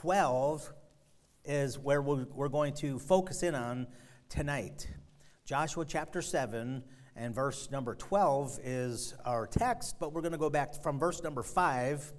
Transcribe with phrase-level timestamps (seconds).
[0.00, 0.74] 12
[1.46, 3.86] is where we're going to focus in on
[4.28, 4.86] tonight.
[5.46, 6.82] Joshua chapter 7
[7.16, 11.22] and verse number 12 is our text, but we're going to go back from verse
[11.22, 12.12] number 5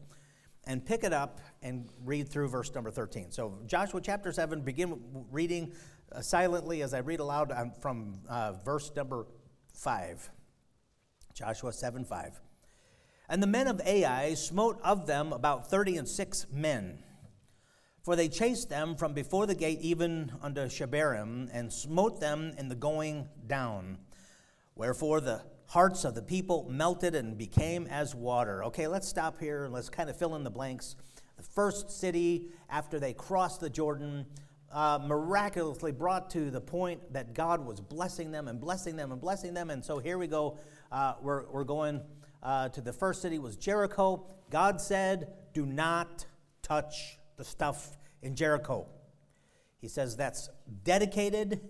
[0.66, 3.30] and pick it up and read through verse number 13.
[3.30, 5.00] So, Joshua chapter 7, begin
[5.32, 5.72] reading
[6.12, 9.28] uh, silently as I read aloud um, from uh, verse number
[9.76, 10.32] 5.
[11.36, 12.42] Joshua 7 5.
[13.30, 17.04] And the men of Ai smote of them about thirty and six men.
[18.08, 22.70] For they chased them from before the gate even unto Shebarim, and smote them in
[22.70, 23.98] the going down.
[24.78, 28.64] Wherefore the hearts of the people melted and became as water.
[28.64, 30.96] Okay, let's stop here and let's kind of fill in the blanks.
[31.36, 34.26] The first city after they crossed the Jordan,
[34.72, 39.20] uh, miraculously brought to the point that God was blessing them and blessing them and
[39.20, 39.70] blessing them.
[39.70, 40.58] And so here we go.
[40.94, 42.00] Uh, we're, we're going
[42.42, 44.26] uh, to the first city was Jericho.
[44.50, 46.26] God said, "Do not
[46.62, 48.88] touch the stuff in Jericho."
[49.80, 50.50] He says that's
[50.84, 51.62] dedicated.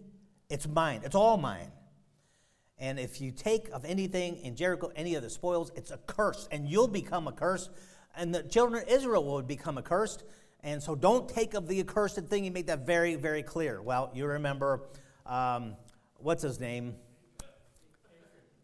[0.49, 1.01] It's mine.
[1.03, 1.71] It's all mine.
[2.77, 6.47] And if you take of anything in Jericho, any of the spoils, it's a curse,
[6.51, 7.69] and you'll become a curse,
[8.15, 10.23] and the children of Israel will become accursed.
[10.61, 12.43] And so don't take of the accursed thing.
[12.43, 13.81] He made that very, very clear.
[13.81, 14.89] Well, you remember,
[15.25, 15.75] um,
[16.17, 16.95] what's his name?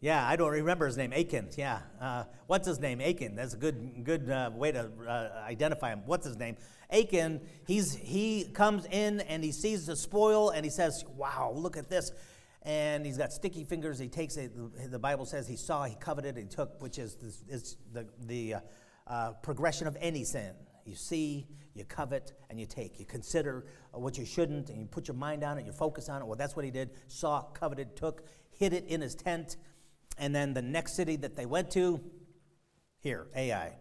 [0.04, 1.14] Yeah, I don't remember his name.
[1.14, 1.48] Achan.
[1.56, 1.78] Yeah.
[1.98, 3.00] Uh, what's his name?
[3.00, 3.36] Achan.
[3.36, 6.02] That's a good good uh, way to uh, identify him.
[6.04, 6.58] What's his name?
[6.92, 7.40] Achan.
[7.66, 11.88] He's he comes in and he sees the spoil and he says, "Wow, look at
[11.88, 12.12] this."
[12.60, 13.98] And he's got sticky fingers.
[13.98, 14.52] He takes it.
[14.90, 17.16] The Bible says he saw, he coveted, he took, which is,
[17.48, 18.60] is the the uh,
[19.06, 20.52] uh, progression of any sin.
[20.84, 23.00] You see, you covet, and you take.
[23.00, 26.20] You consider what you shouldn't, and you put your mind on it, you focus on
[26.20, 26.26] it.
[26.26, 26.90] Well, that's what he did.
[27.08, 29.56] Saw, coveted, took, hid it in his tent
[30.18, 32.00] and then the next city that they went to,
[33.00, 33.74] here, Ai.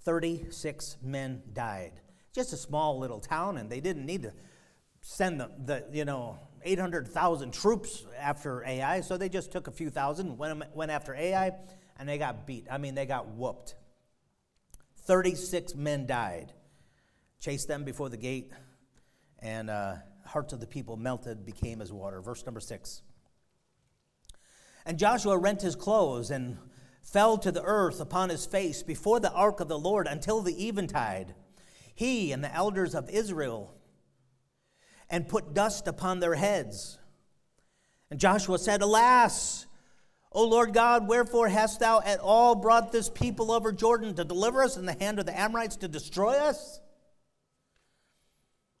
[0.00, 2.00] 36 men died.
[2.32, 4.32] Just a small little town, and they didn't need to
[5.00, 9.90] send the, the you know, 800,000 troops after Ai, so they just took a few
[9.90, 11.52] thousand, went, went after Ai,
[11.98, 12.66] and they got beat.
[12.70, 13.74] I mean, they got whooped.
[15.04, 16.52] 36 men died.
[17.40, 18.50] Chased them before the gate,
[19.38, 19.94] and uh,
[20.24, 22.20] hearts of the people melted, became as water.
[22.20, 23.02] Verse number 6.
[24.86, 26.58] And Joshua rent his clothes and
[27.02, 30.68] fell to the earth upon his face before the ark of the Lord until the
[30.68, 31.34] eventide,
[31.92, 33.74] he and the elders of Israel,
[35.10, 36.98] and put dust upon their heads.
[38.10, 39.66] And Joshua said, Alas,
[40.30, 44.62] O Lord God, wherefore hast thou at all brought this people over Jordan to deliver
[44.62, 46.80] us in the hand of the Amorites to destroy us?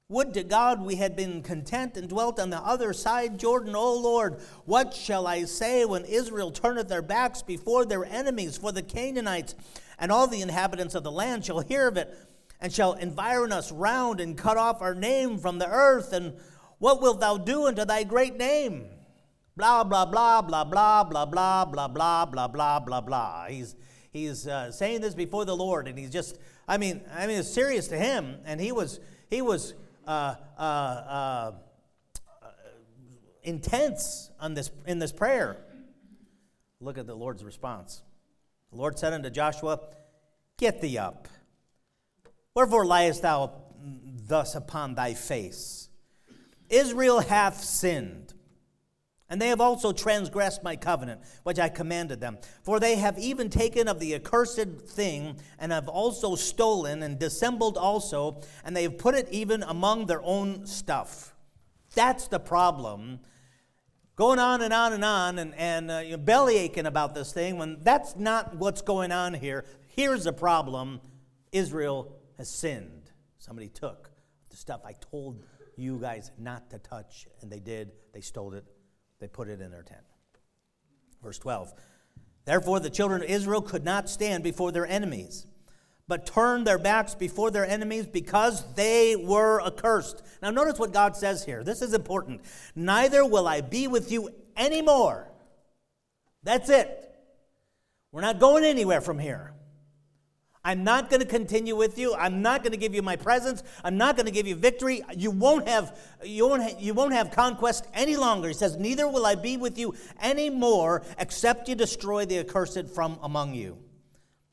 [0.08, 3.92] Would to God we had been content and dwelt on the other side Jordan, O
[3.92, 4.38] Lord.
[4.64, 8.56] What shall I say when Israel turneth their backs before their enemies?
[8.56, 9.56] For the Canaanites
[9.98, 12.16] and all the inhabitants of the land shall hear of it,
[12.60, 16.12] and shall environ us round and cut off our name from the earth.
[16.12, 16.34] And
[16.78, 18.86] what wilt thou do unto thy great name?
[19.56, 23.46] Blah, blah, blah, blah, blah, blah, blah, blah, blah, blah, blah, blah, blah.
[23.48, 23.74] He's,
[24.12, 26.38] he's uh, saying this before the Lord, and he's just,
[26.68, 29.74] I mean, I mean, it's serious to him, and he was, he was,
[30.06, 31.52] uh, uh, uh,
[33.42, 35.56] intense on this, in this prayer.
[36.80, 38.02] Look at the Lord's response.
[38.70, 39.80] The Lord said unto Joshua,
[40.58, 41.28] Get thee up.
[42.54, 43.52] Wherefore liest thou
[44.26, 45.88] thus upon thy face?
[46.68, 48.34] Israel hath sinned.
[49.28, 52.38] And they have also transgressed my covenant, which I commanded them.
[52.62, 57.76] For they have even taken of the accursed thing, and have also stolen, and dissembled
[57.76, 61.34] also, and they have put it even among their own stuff.
[61.94, 63.20] That's the problem.
[64.14, 67.58] Going on and on and on, and, and uh, you belly aching about this thing,
[67.58, 69.64] when that's not what's going on here.
[69.88, 71.00] Here's the problem
[71.50, 73.10] Israel has sinned.
[73.38, 74.10] Somebody took
[74.50, 75.44] the stuff I told
[75.76, 77.92] you guys not to touch, and they did.
[78.12, 78.64] They stole it
[79.20, 80.02] they put it in their tent.
[81.22, 81.72] Verse 12
[82.44, 85.46] Therefore, the children of Israel could not stand before their enemies,
[86.06, 90.22] but turned their backs before their enemies because they were accursed.
[90.40, 91.64] Now, notice what God says here.
[91.64, 92.42] This is important.
[92.76, 95.28] Neither will I be with you anymore.
[96.44, 97.02] That's it.
[98.12, 99.52] We're not going anywhere from here.
[100.66, 102.12] I'm not going to continue with you.
[102.16, 103.62] I'm not going to give you my presence.
[103.84, 105.00] I'm not going to give you victory.
[105.16, 108.48] You won't have you won't ha- you won't have conquest any longer.
[108.48, 112.88] He says, "Neither will I be with you any more, except you destroy the accursed
[112.88, 113.78] from among you."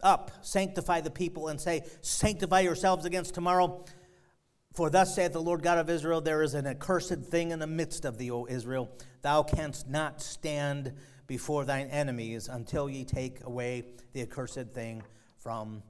[0.04, 3.84] Up, sanctify the people, and say, "Sanctify yourselves against tomorrow."
[4.76, 7.66] For thus saith the Lord God of Israel: There is an accursed thing in the
[7.66, 8.92] midst of thee, O Israel.
[9.24, 10.94] Thou canst not stand
[11.26, 15.02] before thine enemies until ye take away the accursed thing
[15.38, 15.82] from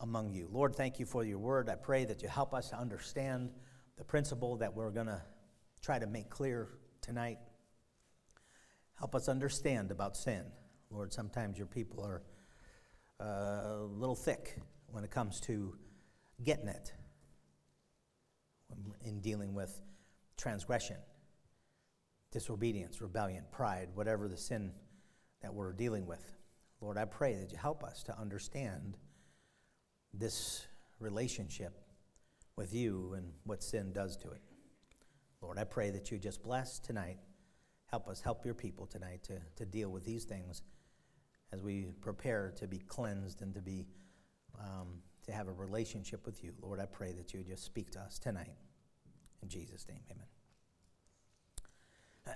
[0.00, 0.48] among you.
[0.50, 1.68] Lord, thank you for your word.
[1.68, 3.50] I pray that you help us to understand
[3.96, 5.22] the principle that we're going to
[5.82, 6.68] try to make clear
[7.02, 7.38] tonight.
[8.98, 10.44] Help us understand about sin.
[10.90, 12.22] Lord, sometimes your people are
[13.20, 15.76] uh, a little thick when it comes to
[16.42, 16.92] getting it
[19.04, 19.80] in dealing with
[20.36, 20.96] transgression,
[22.32, 24.72] disobedience, rebellion, pride, whatever the sin
[25.42, 26.32] that we're dealing with.
[26.80, 28.96] Lord, I pray that you help us to understand
[30.12, 30.66] this
[30.98, 31.80] relationship
[32.56, 34.42] with you and what sin does to it.
[35.40, 37.18] Lord, I pray that you just bless tonight.
[37.86, 40.62] Help us help your people tonight to, to deal with these things
[41.52, 43.86] as we prepare to be cleansed and to be
[44.58, 46.52] um, to have a relationship with you.
[46.60, 48.56] Lord, I pray that you just speak to us tonight.
[49.42, 50.00] In Jesus' name,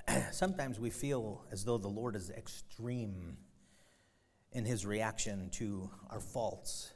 [0.08, 0.22] amen.
[0.32, 3.36] Sometimes we feel as though the Lord is extreme
[4.52, 6.93] in his reaction to our faults,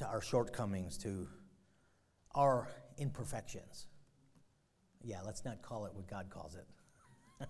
[0.00, 1.28] to our shortcomings, to
[2.34, 3.86] our imperfections.
[5.02, 6.66] Yeah, let's not call it what God calls it.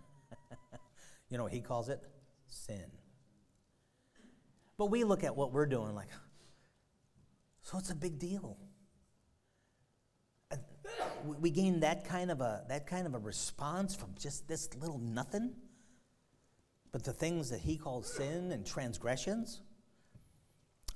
[1.30, 2.00] you know what he calls it?
[2.48, 2.86] Sin.
[4.76, 6.08] But we look at what we're doing like,
[7.62, 8.56] so it's a big deal.
[11.24, 14.98] We gain that kind of a that kind of a response from just this little
[14.98, 15.52] nothing.
[16.90, 19.60] But the things that he calls sin and transgressions,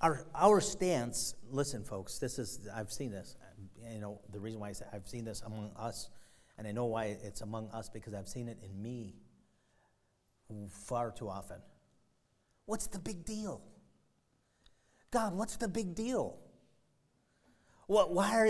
[0.04, 3.36] our, our stance, listen, folks, this is, I've seen this.
[3.90, 6.10] You know, the reason why I I've seen this among us,
[6.58, 9.14] and I know why it's among us because I've seen it in me
[10.68, 11.56] far too often.
[12.66, 13.62] What's the big deal?
[15.10, 16.36] God, what's the big deal?
[17.86, 18.48] Why are,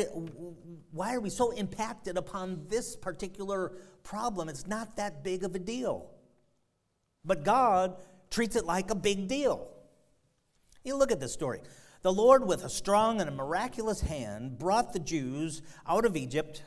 [0.90, 3.72] why are we so impacted upon this particular
[4.02, 4.48] problem?
[4.48, 6.10] It's not that big of a deal.
[7.24, 7.96] But God
[8.28, 9.70] treats it like a big deal.
[10.84, 11.60] You look at this story.
[12.02, 16.62] The Lord, with a strong and a miraculous hand, brought the Jews out of Egypt.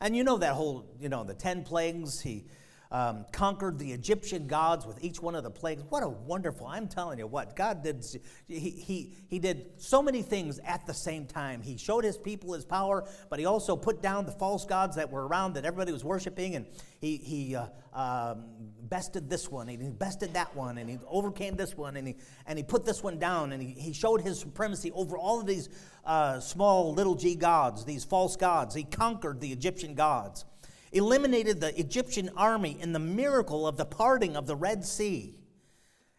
[0.00, 2.20] And you know that whole, you know, the 10 plagues.
[2.20, 2.46] He
[2.92, 5.82] um, conquered the Egyptian gods with each one of the plagues.
[5.88, 8.04] What a wonderful, I'm telling you what, God did,
[8.48, 11.62] he, he, he did so many things at the same time.
[11.62, 15.10] He showed his people his power, but he also put down the false gods that
[15.10, 16.66] were around that everybody was worshiping, and
[17.00, 18.44] he, he uh, um,
[18.82, 22.16] bested this one, and he bested that one, and he overcame this one, and he,
[22.46, 25.46] and he put this one down, and he, he showed his supremacy over all of
[25.46, 25.68] these
[26.04, 28.74] uh, small little g gods, these false gods.
[28.74, 30.44] He conquered the Egyptian gods
[30.92, 35.36] eliminated the Egyptian army in the miracle of the parting of the Red Sea.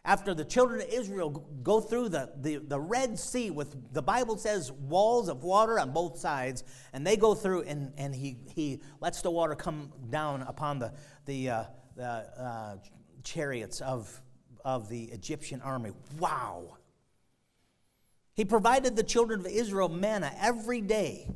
[0.03, 1.29] After the children of Israel
[1.61, 5.91] go through the, the, the Red Sea with, the Bible says, walls of water on
[5.91, 10.41] both sides, and they go through and, and he, he lets the water come down
[10.41, 10.93] upon the,
[11.25, 11.63] the, uh,
[11.95, 12.77] the uh,
[13.23, 14.21] chariots of,
[14.65, 15.91] of the Egyptian army.
[16.17, 16.77] Wow.
[18.33, 21.29] He provided the children of Israel manna every day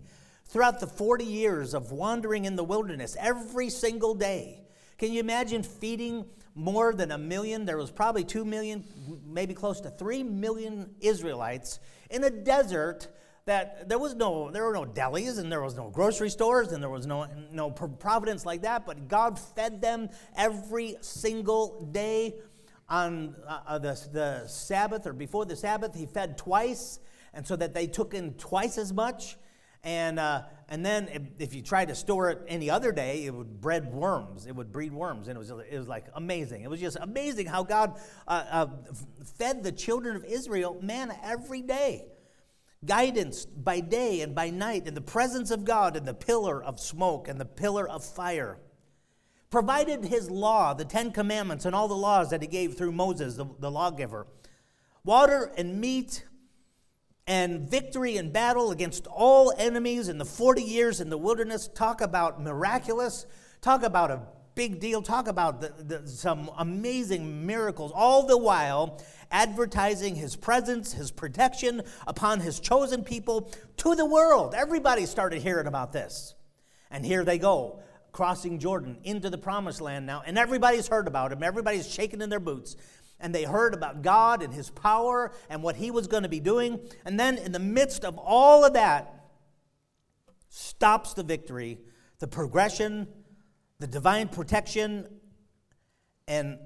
[0.47, 4.61] throughout the 40 years of wandering in the wilderness every single day.
[4.97, 7.65] Can you imagine feeding more than a million?
[7.65, 8.83] There was probably 2 million,
[9.25, 13.09] maybe close to 3 million Israelites in a desert
[13.45, 16.81] that there was no there were no delis and there was no grocery stores and
[16.81, 22.33] there was no no providence like that but god fed them every single day
[22.89, 26.99] on uh, the, the sabbath or before the sabbath he fed twice
[27.33, 29.37] and so that they took in twice as much
[29.85, 33.33] and, uh, and then if, if, you tried to store it any other day, it
[33.33, 34.47] would breed worms.
[34.47, 35.27] It would breed worms.
[35.27, 36.63] And it was, it was like amazing.
[36.63, 38.67] It was just amazing how God uh, uh,
[39.37, 42.07] fed the children of Israel manna every day.
[42.83, 46.79] Guidance by day and by night in the presence of God in the pillar of
[46.79, 48.57] smoke and the pillar of fire.
[49.51, 53.35] Provided his law, the Ten Commandments, and all the laws that he gave through Moses,
[53.35, 54.25] the, the lawgiver.
[55.03, 56.25] Water and meat
[57.27, 61.67] and victory in battle against all enemies in the 40 years in the wilderness.
[61.67, 63.25] Talk about miraculous.
[63.61, 64.21] Talk about a
[64.53, 65.01] big deal.
[65.01, 67.91] Talk about the, the, some amazing miracles.
[67.93, 69.01] All the while,
[69.31, 74.53] advertising his presence, his protection upon his chosen people to the world.
[74.55, 76.35] Everybody started hearing about this.
[76.91, 77.79] And here they go,
[78.11, 80.21] crossing Jordan into the promised land now.
[80.25, 81.41] And everybody's heard about him.
[81.41, 82.75] Everybody's shaking in their boots
[83.19, 86.39] and they heard about God and His power and what He was going to be
[86.39, 86.79] doing.
[87.05, 89.25] And then, in the midst of all of that,
[90.49, 91.79] stops the victory,
[92.19, 93.07] the progression,
[93.79, 95.07] the divine protection,
[96.27, 96.57] and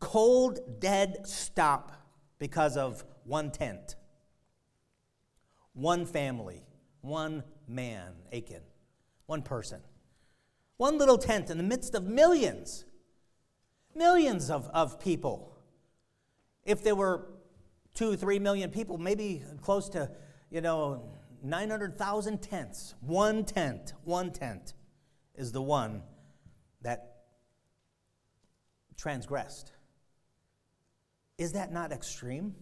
[0.00, 1.92] cold, dead stop
[2.38, 3.96] because of one tent,
[5.74, 6.64] one family,
[7.00, 8.62] one man, Achan,
[9.26, 9.80] one person.
[10.76, 12.84] One little tent in the midst of millions
[13.94, 15.56] Millions of, of people.
[16.64, 17.28] If there were
[17.94, 20.10] two, three million people, maybe close to,
[20.50, 21.02] you know,
[21.42, 22.94] 900,000 tents.
[23.00, 24.74] One tent, one tent
[25.34, 26.02] is the one
[26.82, 27.16] that
[28.96, 29.72] transgressed.
[31.38, 32.54] Is that not extreme?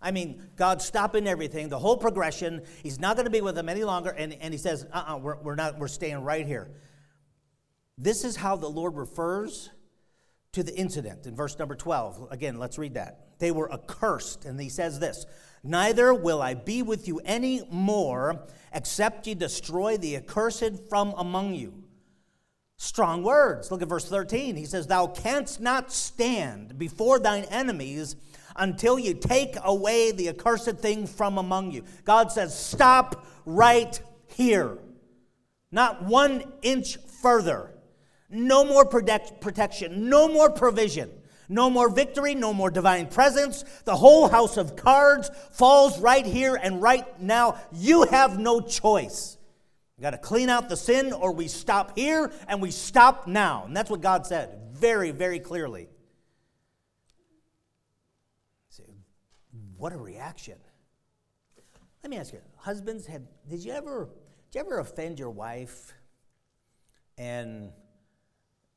[0.00, 2.62] I mean, God's stopping everything, the whole progression.
[2.82, 4.10] He's not going to be with them any longer.
[4.10, 6.72] And, and he says, uh uh-uh, uh, we're, we're not, we're staying right here.
[7.98, 9.70] This is how the Lord refers
[10.52, 12.28] to the incident in verse number 12.
[12.30, 13.38] Again, let's read that.
[13.38, 15.26] They were accursed, and he says this
[15.64, 21.54] Neither will I be with you any more, except ye destroy the accursed from among
[21.54, 21.82] you.
[22.76, 23.70] Strong words.
[23.70, 24.56] Look at verse 13.
[24.56, 28.16] He says, Thou canst not stand before thine enemies
[28.56, 31.84] until you take away the accursed thing from among you.
[32.04, 34.78] God says, Stop right here.
[35.70, 37.70] Not one inch further.
[38.32, 41.10] No more protect, protection, no more provision,
[41.48, 43.62] no more victory, no more divine presence.
[43.84, 47.60] The whole house of cards falls right here and right now.
[47.72, 49.36] You have no choice.
[49.98, 53.64] You got to clean out the sin, or we stop here and we stop now.
[53.66, 55.88] And that's what God said very, very clearly.
[59.82, 60.54] What a reaction.
[62.04, 64.08] Let me ask you, husbands, have did you ever
[64.52, 65.92] did you ever offend your wife
[67.18, 67.72] and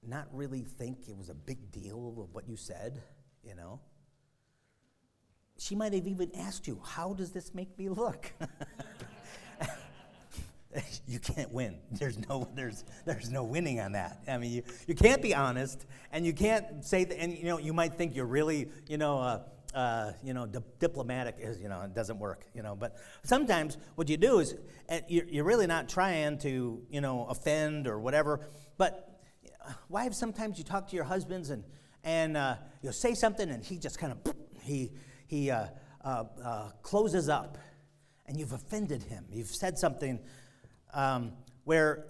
[0.08, 3.02] not really think it was a big deal of what you said,
[3.44, 3.80] you know?
[5.58, 8.32] She might have even asked you, How does this make me look?
[11.08, 11.78] you can't win.
[11.92, 14.22] There's no, there's, there's no winning on that.
[14.28, 17.60] I mean, you, you can't be honest, and you can't say that, and you know,
[17.60, 19.40] you might think you're really, you know, uh,
[19.74, 22.76] uh, you know, di- diplomatic is, you know, it doesn't work, you know.
[22.76, 24.56] But sometimes what you do is
[24.90, 28.48] uh, you're, you're really not trying to, you know, offend or whatever,
[28.78, 29.15] but
[29.90, 31.64] wives, sometimes you talk to your husbands and,
[32.04, 34.92] and uh, you'll say something and he just kind of, he,
[35.28, 35.68] he uh,
[36.04, 37.58] uh, uh, closes up
[38.28, 39.26] and you've offended him.
[39.32, 40.20] You've said something
[40.94, 42.06] um, where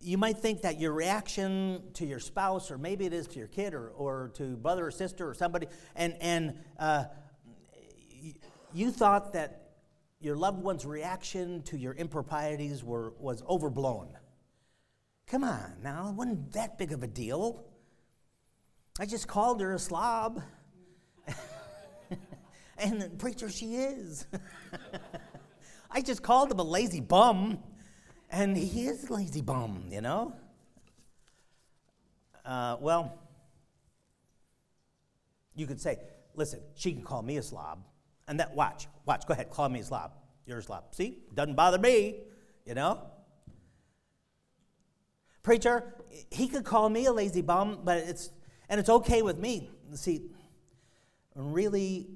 [0.00, 3.48] you might think that your reaction to your spouse, or maybe it is to your
[3.48, 7.04] kid or, or to brother or sister or somebody, and, and uh,
[8.72, 9.72] you thought that
[10.20, 14.08] your loved one's reaction to your improprieties were, was overblown.
[15.30, 17.64] Come on now, it wasn't that big of a deal.
[18.98, 20.42] I just called her a slob.
[22.78, 24.26] and preacher, she is.
[25.90, 27.60] I just called him a lazy bum,
[28.28, 30.34] and he is a lazy bum, you know?
[32.44, 33.16] Uh, well,
[35.54, 36.00] you could say,
[36.34, 37.84] listen, she can call me a slob.
[38.26, 40.10] And that, watch, watch, go ahead, call me a slob.
[40.44, 40.92] You're a slob.
[40.92, 42.16] See, doesn't bother me,
[42.66, 43.06] you know?
[45.42, 45.94] Preacher,
[46.30, 48.30] he could call me a lazy bum, but it's,
[48.68, 49.70] and it's okay with me.
[49.94, 50.30] See,
[51.34, 52.08] really,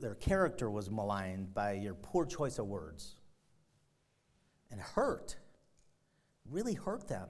[0.00, 3.14] their character was maligned by your poor choice of words.
[4.70, 5.36] And hurt,
[6.50, 7.28] really hurt them.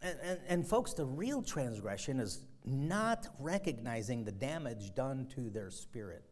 [0.00, 5.70] And, and, and, folks, the real transgression is not recognizing the damage done to their
[5.70, 6.24] spirit.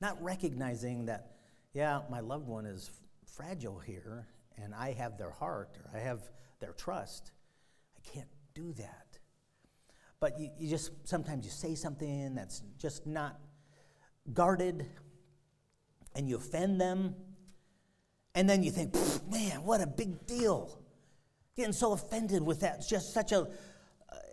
[0.00, 1.36] Not recognizing that,
[1.72, 2.90] yeah, my loved one is
[3.36, 4.26] fragile here
[4.62, 6.20] and I have their heart or I have
[6.60, 7.32] their trust,
[7.96, 9.18] I can't do that.
[10.20, 13.38] But you, you just sometimes you say something that's just not
[14.32, 14.86] guarded
[16.14, 17.14] and you offend them.
[18.34, 18.94] And then you think,
[19.30, 20.80] man, what a big deal.
[21.56, 22.76] Getting so offended with that.
[22.78, 23.42] It's just such a.
[23.42, 23.46] Uh,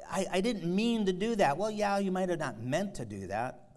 [0.09, 1.57] I, I didn't mean to do that.
[1.57, 3.69] Well, yeah, you might have not meant to do that,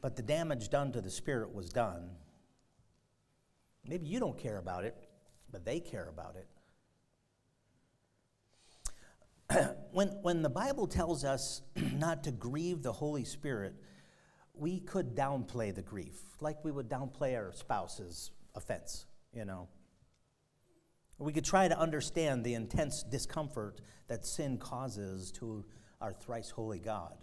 [0.00, 2.10] but the damage done to the spirit was done.
[3.88, 4.96] Maybe you don't care about it,
[5.50, 6.46] but they care about it.
[9.92, 11.62] when, when the Bible tells us
[11.94, 13.74] not to grieve the Holy Spirit,
[14.54, 19.68] we could downplay the grief, like we would downplay our spouse's offense, you know.
[21.18, 25.64] We could try to understand the intense discomfort that sin causes to
[26.00, 27.16] our thrice holy God.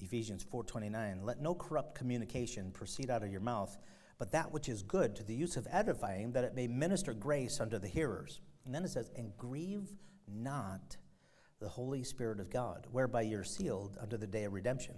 [0.00, 3.76] Ephesians 4:29 Let no corrupt communication proceed out of your mouth
[4.18, 7.60] but that which is good to the use of edifying, that it may minister grace
[7.60, 8.40] unto the hearers.
[8.64, 9.88] And then it says, And grieve
[10.26, 10.96] not
[11.60, 14.94] the Holy Spirit of God, whereby you're sealed unto the day of redemption.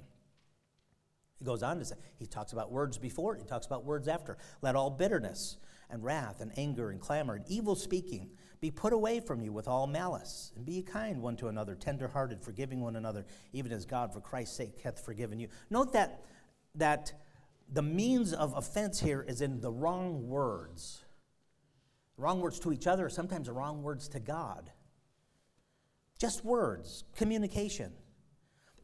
[1.39, 4.37] He goes on to say, he talks about words before, he talks about words after.
[4.61, 5.57] Let all bitterness
[5.89, 9.67] and wrath and anger and clamor and evil speaking be put away from you with
[9.67, 13.25] all malice, and be kind one to another, tenderhearted, forgiving one another,
[13.55, 15.49] even as God for Christ's sake hath forgiven you.
[15.71, 16.21] Note that
[16.75, 17.13] that
[17.73, 21.05] the means of offense here is in the wrong words.
[22.17, 24.71] Wrong words to each other, sometimes the wrong words to God.
[26.19, 27.93] Just words, communication.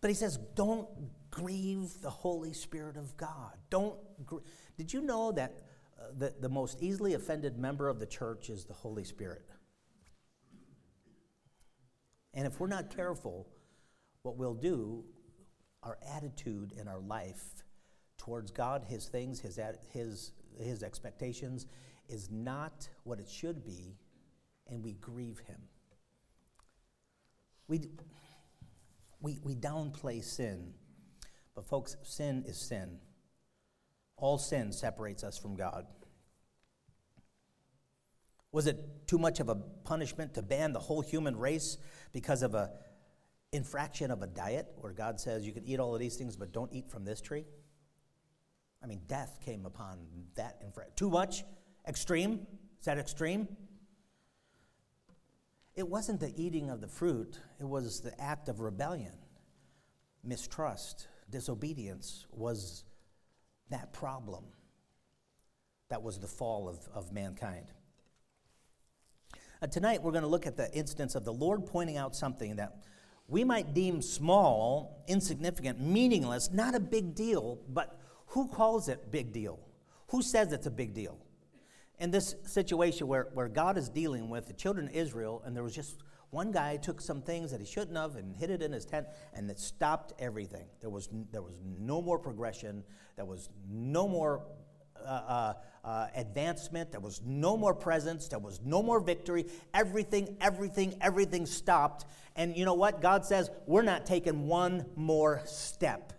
[0.00, 0.88] But he says, don't
[1.30, 3.52] grieve the Holy Spirit of God.
[3.68, 3.98] Don't.
[4.24, 4.38] Gr-
[4.78, 5.60] Did you know that
[6.00, 9.42] uh, the, the most easily offended member of the church is the Holy Spirit?
[12.32, 13.48] And if we're not careful,
[14.22, 15.04] what we'll do,
[15.82, 17.64] our attitude in our life
[18.26, 19.58] towards God, His things, His,
[19.92, 21.66] his, his expectations,
[22.08, 23.96] is not what it should be,
[24.66, 25.60] and we grieve Him.
[27.68, 27.82] We,
[29.20, 30.74] we, we downplay sin,
[31.54, 32.98] but folks, sin is sin.
[34.16, 35.86] All sin separates us from God.
[38.50, 41.78] Was it too much of a punishment to ban the whole human race
[42.12, 42.70] because of a
[43.52, 46.52] infraction of a diet where God says you can eat all of these things but
[46.52, 47.44] don't eat from this tree?
[48.82, 49.98] I mean, death came upon
[50.34, 50.92] that infraction.
[50.96, 51.44] Too much?
[51.88, 52.46] Extreme?
[52.78, 53.48] Is that extreme?
[55.74, 59.12] It wasn't the eating of the fruit, it was the act of rebellion.
[60.24, 62.84] Mistrust, disobedience was
[63.70, 64.44] that problem.
[65.88, 67.66] That was the fall of, of mankind.
[69.62, 72.56] Uh, tonight, we're going to look at the instance of the Lord pointing out something
[72.56, 72.84] that
[73.28, 79.32] we might deem small, insignificant, meaningless, not a big deal, but who calls it big
[79.32, 79.58] deal?
[80.08, 81.18] Who says it's a big deal?
[81.98, 85.62] In this situation where, where God is dealing with the children of Israel, and there
[85.62, 88.72] was just one guy took some things that he shouldn't have and hid it in
[88.72, 90.66] his tent, and it stopped everything.
[90.80, 92.84] There was, there was no more progression,
[93.16, 94.42] there was no more
[95.04, 95.54] uh, uh,
[95.84, 99.46] uh, advancement, there was no more presence, there was no more victory.
[99.72, 102.06] Everything, everything, everything stopped.
[102.34, 103.00] And you know what?
[103.00, 106.12] God says, we're not taking one more step.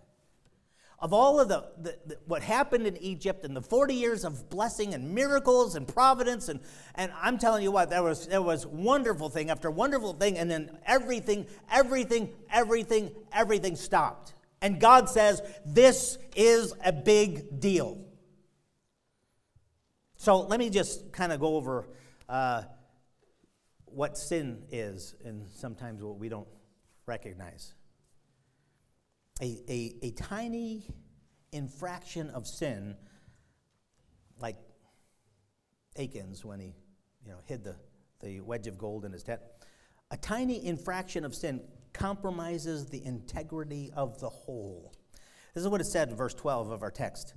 [1.00, 4.50] Of all of the, the, the, what happened in Egypt and the 40 years of
[4.50, 6.58] blessing and miracles and providence, and,
[6.96, 10.50] and I'm telling you what, there was, there was wonderful thing after wonderful thing, and
[10.50, 14.34] then everything, everything, everything, everything stopped.
[14.60, 17.98] And God says, This is a big deal.
[20.16, 21.88] So let me just kind of go over
[22.28, 22.62] uh,
[23.84, 26.48] what sin is and sometimes what we don't
[27.06, 27.74] recognize.
[29.40, 30.86] A, a, a tiny
[31.52, 32.96] infraction of sin,
[34.40, 34.56] like
[35.96, 36.74] Achan's when he
[37.24, 37.76] you know, hid the,
[38.20, 39.40] the wedge of gold in his tent,
[40.10, 41.60] a tiny infraction of sin
[41.92, 44.92] compromises the integrity of the whole.
[45.54, 47.34] This is what it said in verse 12 of our text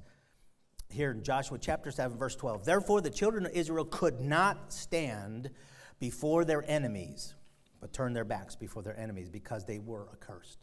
[0.92, 2.66] here in Joshua chapter 7, verse 12.
[2.66, 5.50] Therefore, the children of Israel could not stand
[6.00, 7.34] before their enemies,
[7.80, 10.60] but turned their backs before their enemies because they were accursed.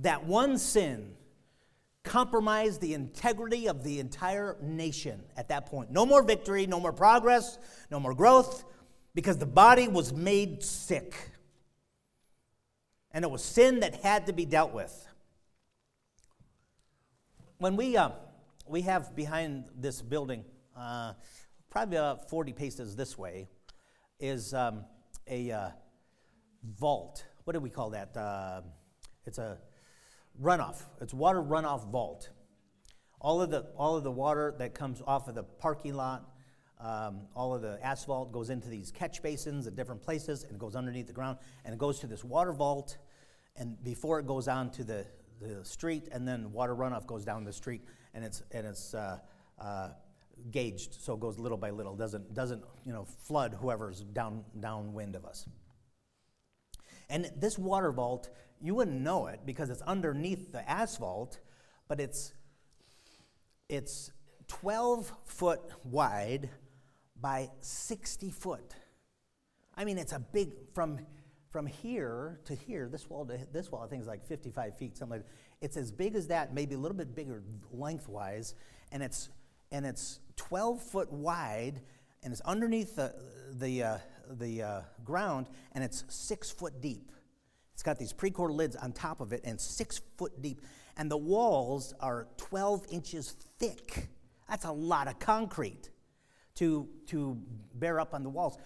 [0.00, 1.16] That one sin
[2.02, 5.90] compromised the integrity of the entire nation at that point.
[5.90, 7.58] No more victory, no more progress,
[7.90, 8.64] no more growth,
[9.14, 11.14] because the body was made sick.
[13.12, 15.06] And it was sin that had to be dealt with
[17.60, 18.08] when we, uh,
[18.66, 21.12] we have behind this building, uh,
[21.68, 23.48] probably about 40 paces this way,
[24.18, 24.86] is um,
[25.28, 25.68] a uh,
[26.78, 27.22] vault.
[27.44, 28.16] What do we call that?
[28.16, 28.62] Uh,
[29.26, 29.58] it's a
[30.40, 30.82] runoff.
[31.00, 32.30] It's water runoff vault.
[33.20, 36.30] All of the all of the water that comes off of the parking lot,
[36.78, 40.74] um, all of the asphalt goes into these catch basins at different places and goes
[40.74, 42.96] underneath the ground and it goes to this water vault.
[43.56, 45.06] And before it goes on to the
[45.40, 47.82] the street, and then water runoff goes down the street,
[48.14, 49.18] and it's and it's uh,
[49.58, 49.88] uh,
[50.50, 51.96] gauged, so it goes little by little.
[51.96, 55.46] Doesn't doesn't you know flood whoever's down downwind of us.
[57.08, 61.38] And this water vault, you wouldn't know it because it's underneath the asphalt,
[61.88, 62.32] but it's
[63.68, 64.10] it's
[64.48, 66.50] 12 foot wide
[67.20, 68.74] by 60 foot.
[69.76, 71.00] I mean, it's a big from
[71.50, 74.96] from here to here, this wall to this wall, I think is like 55 feet,
[74.96, 75.34] something like that.
[75.60, 77.42] It's as big as that, maybe a little bit bigger
[77.72, 78.54] lengthwise,
[78.92, 79.30] and it's
[79.72, 81.80] and it's 12 foot wide,
[82.22, 83.14] and it's underneath the
[83.52, 87.10] the uh, the uh, ground, and it's six foot deep.
[87.80, 90.60] It's got these Precor lids on top of it, and six foot deep,
[90.98, 94.08] and the walls are 12 inches thick.
[94.50, 95.88] That's a lot of concrete
[96.56, 97.38] to to
[97.74, 98.58] bear up on the walls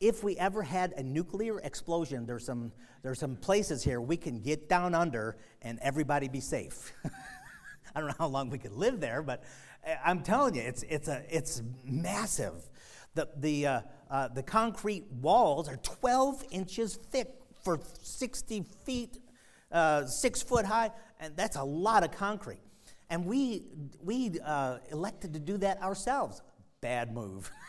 [0.00, 4.40] if we ever had a nuclear explosion, there's some, there's some places here we can
[4.40, 6.94] get down under and everybody be safe.
[7.94, 9.44] I don't know how long we could live there, but
[9.86, 12.70] uh, I'm telling you, it's, it's, a, it's massive.
[13.14, 13.80] The, the, uh,
[14.10, 19.18] uh, the concrete walls are 12 inches thick for 60 feet,
[19.72, 22.60] uh, six foot high, and that's a lot of concrete.
[23.08, 23.64] And we,
[24.02, 26.42] we uh, elected to do that ourselves.
[26.80, 27.50] Bad move.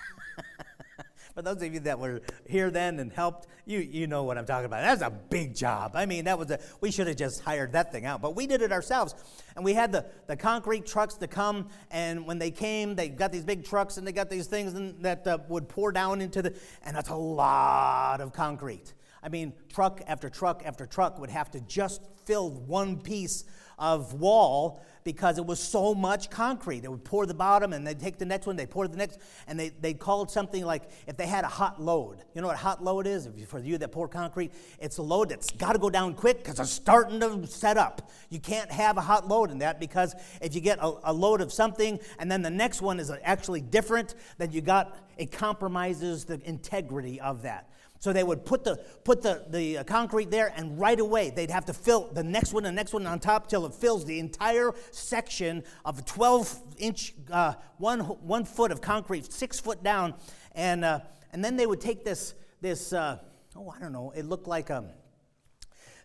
[1.34, 4.46] For those of you that were here then and helped, you, you know what I'm
[4.46, 4.82] talking about.
[4.82, 5.92] That's a big job.
[5.96, 8.22] I mean, that was a, we should have just hired that thing out.
[8.22, 9.16] But we did it ourselves.
[9.56, 11.70] And we had the, the concrete trucks to come.
[11.90, 15.26] And when they came, they got these big trucks and they got these things that
[15.26, 18.94] uh, would pour down into the, and that's a lot of concrete.
[19.24, 23.44] I mean, truck after truck after truck would have to just fill one piece
[23.78, 26.82] of wall because it was so much concrete.
[26.82, 29.20] They would pour the bottom and they'd take the next one, they'd pour the next,
[29.48, 32.20] and they, they called something like if they had a hot load.
[32.36, 33.28] You know what a hot load is?
[33.48, 36.60] For you that pour concrete, it's a load that's got to go down quick because
[36.60, 38.12] it's starting to set up.
[38.30, 41.42] You can't have a hot load in that because if you get a, a load
[41.42, 46.26] of something and then the next one is actually different, then you got, it compromises
[46.26, 47.71] the integrity of that.
[48.02, 51.52] So they would put the, put the, the uh, concrete there, and right away they'd
[51.52, 54.06] have to fill the next one, and the next one on top till it fills
[54.06, 60.16] the entire section of 12 inch, uh, one, one foot of concrete, six foot down.
[60.54, 63.20] And, uh, and then they would take this, this uh,
[63.56, 64.88] oh, I don't know, it looked like a, um,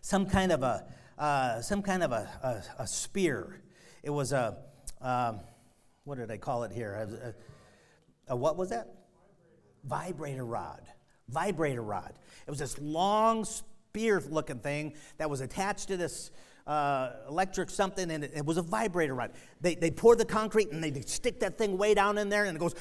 [0.01, 0.85] some kind of a,
[1.17, 3.63] uh, some kind of a, a, a, spear.
[4.03, 4.55] It was a,
[5.01, 5.39] um,
[6.03, 7.33] what did I call it here?
[8.27, 8.93] A, a, what was that?
[9.83, 10.87] Vibrator rod
[11.29, 12.13] vibrator rod.
[12.45, 16.31] It was this long spear looking thing that was attached to this
[16.65, 19.31] uh, electric something, and it, it, was a vibrator rod.
[19.61, 22.57] They, they pour the concrete and they stick that thing way down in there, and
[22.57, 22.75] it goes.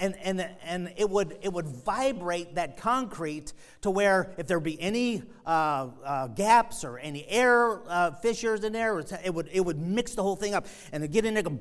[0.00, 4.80] And, and, and it, would, it would vibrate that concrete to where if there be
[4.80, 9.80] any uh, uh, gaps or any air uh, fissures in there, it would, it would
[9.80, 11.58] mix the whole thing up and it get in there, go,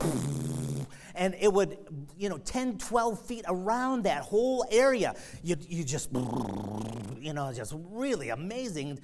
[1.17, 1.77] and it would,
[2.17, 5.15] you know, 10, 12 feet around that whole area.
[5.43, 8.99] You, you just, you know, just really amazing.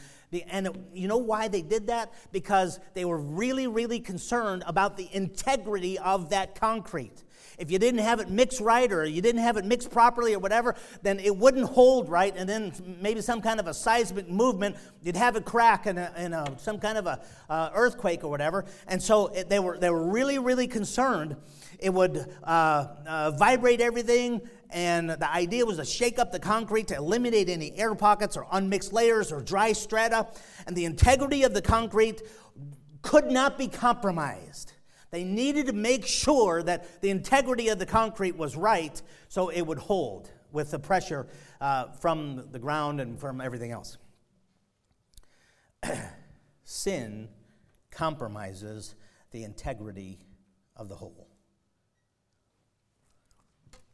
[0.48, 2.14] And you know why they did that?
[2.32, 7.24] Because they were really, really concerned about the integrity of that concrete.
[7.58, 10.40] If you didn't have it mixed right or you didn't have it mixed properly or
[10.40, 12.34] whatever, then it wouldn't hold right.
[12.36, 16.12] And then maybe some kind of a seismic movement, you'd have a crack in, a,
[16.18, 18.66] in a, some kind of a uh, earthquake or whatever.
[18.88, 21.36] And so it, they, were, they were really, really concerned
[21.84, 26.88] it would uh, uh, vibrate everything, and the idea was to shake up the concrete
[26.88, 30.28] to eliminate any air pockets or unmixed layers or dry strata.
[30.66, 32.22] And the integrity of the concrete
[33.02, 34.72] could not be compromised.
[35.12, 39.62] They needed to make sure that the integrity of the concrete was right so it
[39.62, 41.28] would hold with the pressure
[41.60, 43.98] uh, from the ground and from everything else.
[46.64, 47.28] Sin
[47.92, 48.96] compromises
[49.32, 50.20] the integrity
[50.78, 51.33] of the whole.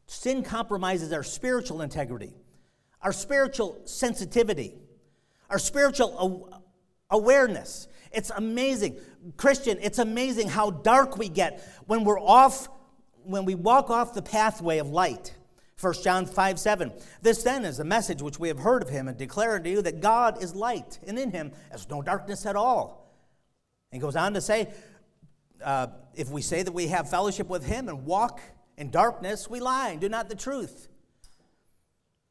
[0.10, 2.34] Sin compromises our spiritual integrity,
[3.00, 4.74] our spiritual sensitivity,
[5.52, 6.52] our spiritual
[7.12, 7.88] awareness.
[8.12, 8.98] It's amazing.
[9.38, 12.70] Christian, it's amazing how dark we get when we're off,
[13.24, 15.36] when we walk off the pathway of light.
[15.80, 16.92] 1 John 5 7.
[17.22, 19.84] This then is a message which we have heard of him and declare unto you
[19.84, 23.14] that God is light, and in him is no darkness at all.
[23.92, 24.74] And goes on to say,
[25.64, 28.42] uh, if we say that we have fellowship with him and walk
[28.80, 30.88] in darkness, we lie and do not the truth.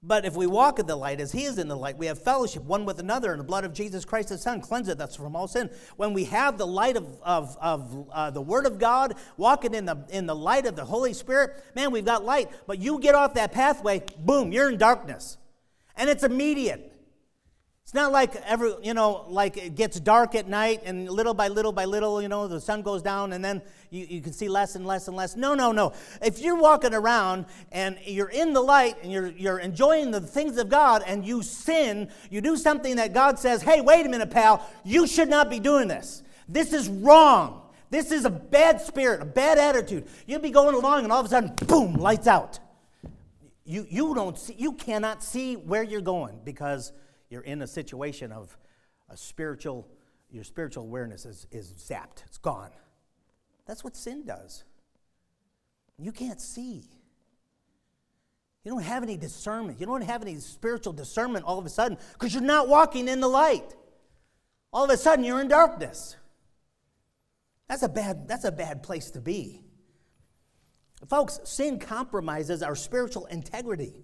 [0.02, 2.22] But if we walk in the light as he is in the light, we have
[2.22, 5.34] fellowship one with another, and the blood of Jesus Christ, his son, cleanseth us from
[5.34, 5.70] all sin.
[5.96, 9.86] When we have the light of, of, of uh, the Word of God, walking in
[9.86, 12.48] the, in the light of the Holy Spirit, man, we've got light.
[12.68, 15.36] But you get off that pathway, boom, you're in darkness.
[15.96, 16.87] And it's immediate.
[17.88, 21.48] It's not like every, you know, like it gets dark at night and little by
[21.48, 24.46] little by little, you know, the sun goes down and then you, you can see
[24.46, 25.36] less and less and less.
[25.36, 25.94] No, no, no.
[26.20, 30.58] If you're walking around and you're in the light and you're, you're enjoying the things
[30.58, 34.30] of God and you sin, you do something that God says, hey, wait a minute,
[34.30, 36.22] pal, you should not be doing this.
[36.46, 37.62] This is wrong.
[37.88, 40.06] This is a bad spirit, a bad attitude.
[40.26, 42.58] You'll be going along and all of a sudden, boom, lights out.
[43.64, 46.92] You, you, don't see, you cannot see where you're going because
[47.30, 48.56] you're in a situation of
[49.08, 49.88] a spiritual,
[50.30, 52.70] your spiritual awareness is, is zapped, it's gone.
[53.66, 54.64] That's what sin does.
[55.98, 56.88] You can't see.
[58.64, 59.80] You don't have any discernment.
[59.80, 63.20] You don't have any spiritual discernment all of a sudden because you're not walking in
[63.20, 63.74] the light.
[64.72, 66.16] All of a sudden, you're in darkness.
[67.68, 69.62] That's a bad, that's a bad place to be.
[71.08, 73.94] Folks, sin compromises our spiritual integrity.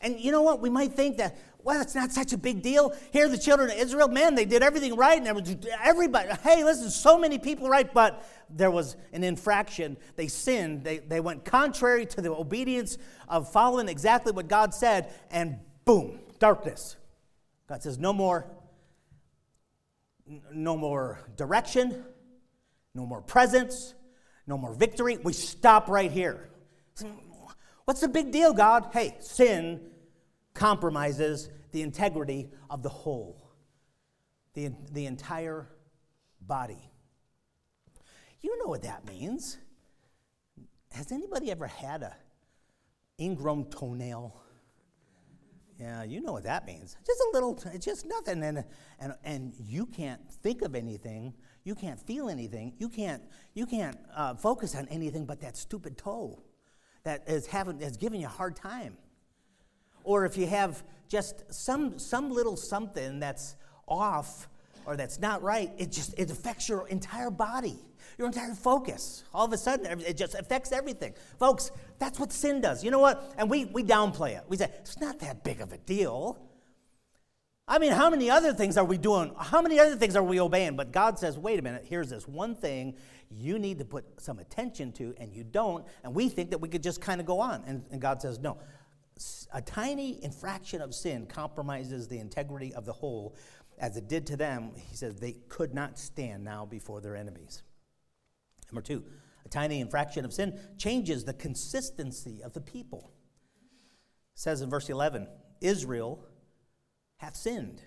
[0.00, 0.60] And you know what?
[0.60, 1.36] We might think that,
[1.68, 2.94] well, it's not such a big deal.
[3.10, 6.88] Here, are the children of Israel, man, they did everything right, and everybody, hey, listen,
[6.88, 9.98] so many people right, but there was an infraction.
[10.16, 10.82] They sinned.
[10.82, 12.96] They, they went contrary to the obedience
[13.28, 16.96] of following exactly what God said, and boom, darkness.
[17.68, 18.46] God says, no more,
[20.50, 22.02] no more direction,
[22.94, 23.92] no more presence,
[24.46, 25.18] no more victory.
[25.18, 26.48] We stop right here.
[27.84, 28.88] What's the big deal, God?
[28.90, 29.82] Hey, sin
[30.54, 33.50] compromises the integrity of the whole,
[34.54, 35.68] the, the entire
[36.40, 36.90] body.
[38.40, 39.58] You know what that means.
[40.92, 42.16] Has anybody ever had a
[43.18, 44.40] ingrown toenail?
[45.78, 46.96] Yeah, you know what that means.
[47.06, 48.42] Just a little, it's just nothing.
[48.42, 48.64] And,
[48.98, 51.34] and, and you can't think of anything.
[51.62, 52.72] You can't feel anything.
[52.78, 53.22] You can't,
[53.54, 56.42] you can't uh, focus on anything but that stupid toe
[57.04, 58.96] that is, having, is giving you a hard time.
[60.02, 64.48] Or if you have just some, some little something that's off
[64.86, 67.78] or that's not right, it just it affects your entire body
[68.18, 69.22] your entire focus.
[69.32, 71.14] All of a sudden, it just affects everything.
[71.38, 72.82] Folks, that's what sin does.
[72.82, 73.32] You know what?
[73.38, 74.42] And we, we downplay it.
[74.48, 76.36] We say, it's not that big of a deal.
[77.68, 79.32] I mean, how many other things are we doing?
[79.38, 80.74] How many other things are we obeying?
[80.74, 82.96] But God says, wait a minute, here's this one thing
[83.30, 85.84] you need to put some attention to, and you don't.
[86.02, 87.62] And we think that we could just kind of go on.
[87.66, 88.56] And, and God says, no.
[89.52, 93.36] A tiny infraction of sin compromises the integrity of the whole,
[93.78, 94.72] as it did to them.
[94.76, 97.62] He says they could not stand now before their enemies.
[98.70, 99.04] Number two,
[99.44, 103.10] a tiny infraction of sin changes the consistency of the people.
[104.34, 105.26] It says in verse 11,
[105.60, 106.24] Israel
[107.16, 107.82] hath sinned.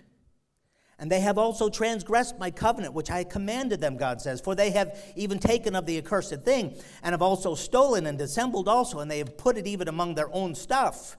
[0.98, 4.40] And they have also transgressed my covenant, which I commanded them, God says.
[4.40, 8.68] For they have even taken of the accursed thing, and have also stolen and dissembled
[8.68, 11.16] also, and they have put it even among their own stuff.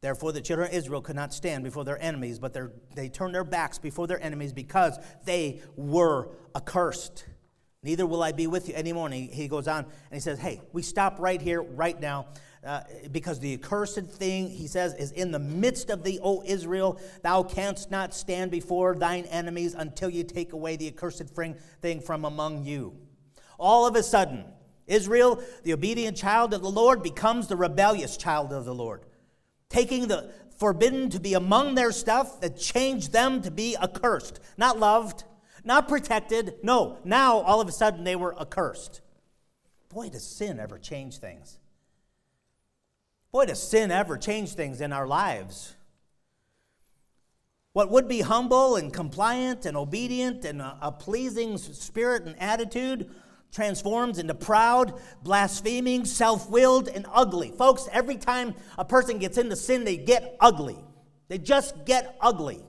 [0.00, 2.56] Therefore, the children of Israel could not stand before their enemies, but
[2.94, 7.24] they turned their backs before their enemies because they were accursed.
[7.82, 9.06] Neither will I be with you anymore.
[9.06, 12.26] And he, he goes on and he says, Hey, we stop right here, right now,
[12.64, 12.82] uh,
[13.12, 17.00] because the accursed thing, he says, is in the midst of thee, O Israel.
[17.22, 21.22] Thou canst not stand before thine enemies until you take away the accursed
[21.80, 22.96] thing from among you.
[23.58, 24.44] All of a sudden,
[24.86, 29.02] Israel, the obedient child of the Lord, becomes the rebellious child of the Lord.
[29.68, 34.78] Taking the forbidden to be among their stuff that changed them to be accursed, not
[34.78, 35.24] loved
[35.66, 36.54] not protected.
[36.62, 39.02] No, now all of a sudden they were accursed.
[39.88, 41.58] Boy, does sin ever change things.
[43.32, 45.74] Boy, does sin ever change things in our lives.
[47.72, 53.10] What would be humble and compliant and obedient and a, a pleasing spirit and attitude
[53.52, 57.52] transforms into proud, blaspheming, self willed, and ugly.
[57.52, 60.78] Folks, every time a person gets into sin, they get ugly.
[61.28, 62.62] They just get ugly.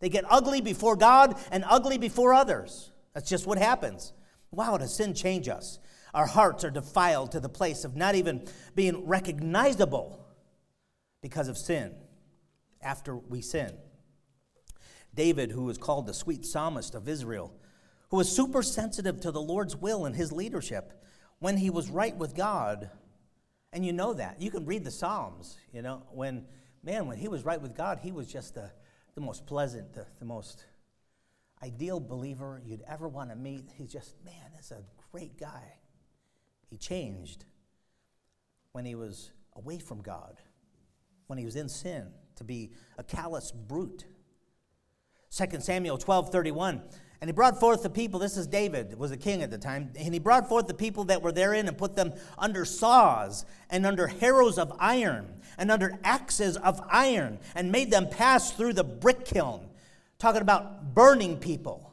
[0.00, 2.90] They get ugly before God and ugly before others.
[3.14, 4.12] That's just what happens.
[4.50, 5.78] Wow, does sin change us?
[6.12, 10.26] Our hearts are defiled to the place of not even being recognizable
[11.22, 11.94] because of sin
[12.82, 13.72] after we sin.
[15.14, 17.52] David, who was called the sweet psalmist of Israel,
[18.10, 20.92] who was super sensitive to the Lord's will and his leadership
[21.38, 22.90] when he was right with God.
[23.72, 24.40] And you know that.
[24.40, 26.44] You can read the Psalms, you know, when,
[26.82, 28.72] man, when he was right with God, he was just a
[29.14, 30.64] the most pleasant, the, the most
[31.62, 33.68] ideal believer you'd ever want to meet.
[33.76, 35.74] He's just, man, that's a great guy.
[36.68, 37.44] He changed
[38.72, 40.36] when he was away from God,
[41.26, 44.04] when he was in sin, to be a callous brute.
[45.30, 46.82] 2 Samuel 12 31.
[47.20, 49.90] And he brought forth the people, this is David, was a king at the time,
[49.98, 53.84] and he brought forth the people that were therein and put them under saws and
[53.84, 58.84] under harrows of iron and under axes of iron and made them pass through the
[58.84, 59.68] brick kiln.
[60.18, 61.92] Talking about burning people,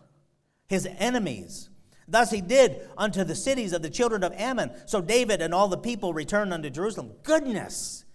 [0.70, 1.70] his enemies.
[2.08, 4.72] Thus he did unto the cities of the children of Ammon.
[4.86, 7.12] So David and all the people returned unto Jerusalem.
[7.24, 8.06] Goodness!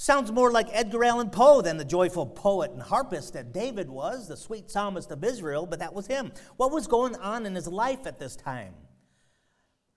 [0.00, 4.28] Sounds more like Edgar Allan Poe than the joyful poet and harpist that David was,
[4.28, 6.32] the sweet psalmist of Israel, but that was him.
[6.56, 8.72] What was going on in his life at this time?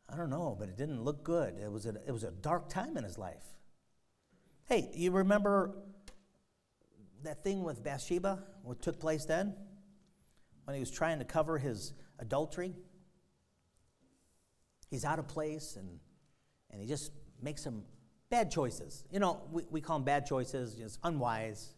[0.09, 1.57] I don't know, but it didn't look good.
[1.57, 3.45] It was a, it was a dark time in his life.
[4.65, 5.73] Hey, you remember
[7.23, 9.55] that thing with Bathsheba, what took place then?
[10.65, 12.75] When he was trying to cover his adultery?
[14.89, 15.97] He's out of place and,
[16.71, 17.83] and he just makes some
[18.33, 19.05] bad choices.
[19.11, 21.75] You know, we, we call them bad choices, just unwise.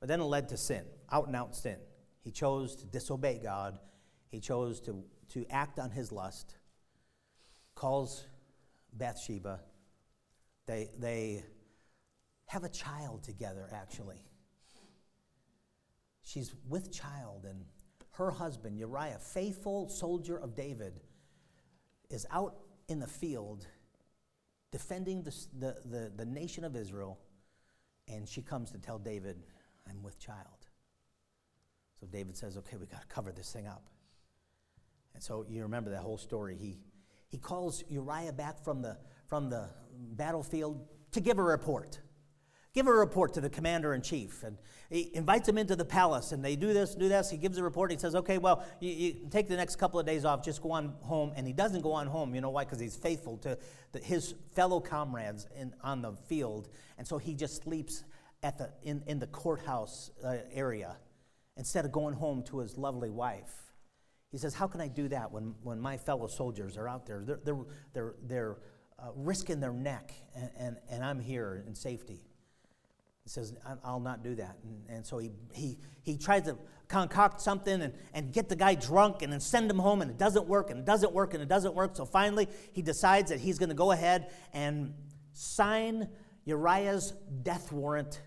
[0.00, 1.76] But then it led to sin, out and out sin.
[2.22, 3.78] He chose to disobey God,
[4.30, 5.04] he chose to,
[5.34, 6.54] to act on his lust,
[7.74, 8.26] calls
[8.94, 9.60] Bathsheba.
[10.64, 11.44] They, they
[12.46, 14.24] have a child together, actually.
[16.22, 17.66] She's with child, and
[18.12, 21.00] her husband, Uriah, faithful soldier of David,
[22.08, 22.56] is out
[22.88, 23.66] in the field
[24.74, 27.16] defending the, the, the, the nation of Israel,
[28.08, 29.36] and she comes to tell David,
[29.88, 30.66] I'm with child.
[32.00, 33.84] So David says, Okay, we got to cover this thing up.
[35.14, 36.56] And so you remember that whole story.
[36.56, 36.80] He,
[37.28, 39.68] he calls Uriah back from the, from the
[40.16, 42.00] battlefield to give a report.
[42.74, 44.42] Give a report to the commander in chief.
[44.42, 44.58] And
[44.90, 47.30] he invites him into the palace, and they do this, do this.
[47.30, 47.92] He gives a report.
[47.92, 50.72] He says, Okay, well, you, you take the next couple of days off, just go
[50.72, 51.32] on home.
[51.36, 52.34] And he doesn't go on home.
[52.34, 52.64] You know why?
[52.64, 53.56] Because he's faithful to
[53.92, 56.68] the, his fellow comrades in, on the field.
[56.98, 58.02] And so he just sleeps
[58.42, 60.96] at the, in, in the courthouse uh, area
[61.56, 63.54] instead of going home to his lovely wife.
[64.32, 67.22] He says, How can I do that when, when my fellow soldiers are out there?
[67.24, 68.56] They're, they're, they're, they're
[68.98, 72.20] uh, risking their neck, and, and, and I'm here in safety.
[73.24, 74.58] He says, I'll not do that.
[74.62, 76.58] And, and so he, he, he tries to
[76.88, 80.18] concoct something and, and get the guy drunk and then send him home, and it
[80.18, 81.96] doesn't work, and it doesn't work, and it doesn't work.
[81.96, 84.92] So finally, he decides that he's going to go ahead and
[85.32, 86.08] sign
[86.44, 88.20] Uriah's death warrant,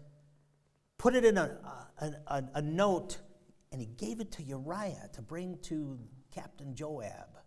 [0.98, 1.58] put it in a,
[2.02, 3.20] a, a, a note,
[3.72, 6.00] and he gave it to Uriah to bring to
[6.34, 7.38] Captain Joab.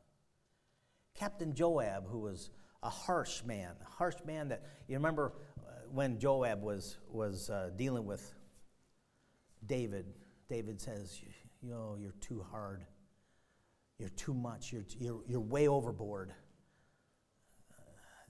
[1.16, 2.50] Captain Joab, who was
[2.82, 5.32] a harsh man, a harsh man that, you remember
[5.92, 8.32] when Joab was, was uh, dealing with
[9.66, 10.06] David,
[10.48, 11.20] David says,
[11.62, 12.84] You know, you're too hard.
[13.98, 14.72] You're too much.
[14.72, 16.32] You're, you're, you're way overboard.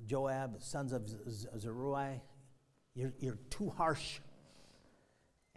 [0.06, 1.08] Joab, sons of
[1.58, 2.20] Zeruiah,
[2.94, 4.20] you're, you're too harsh.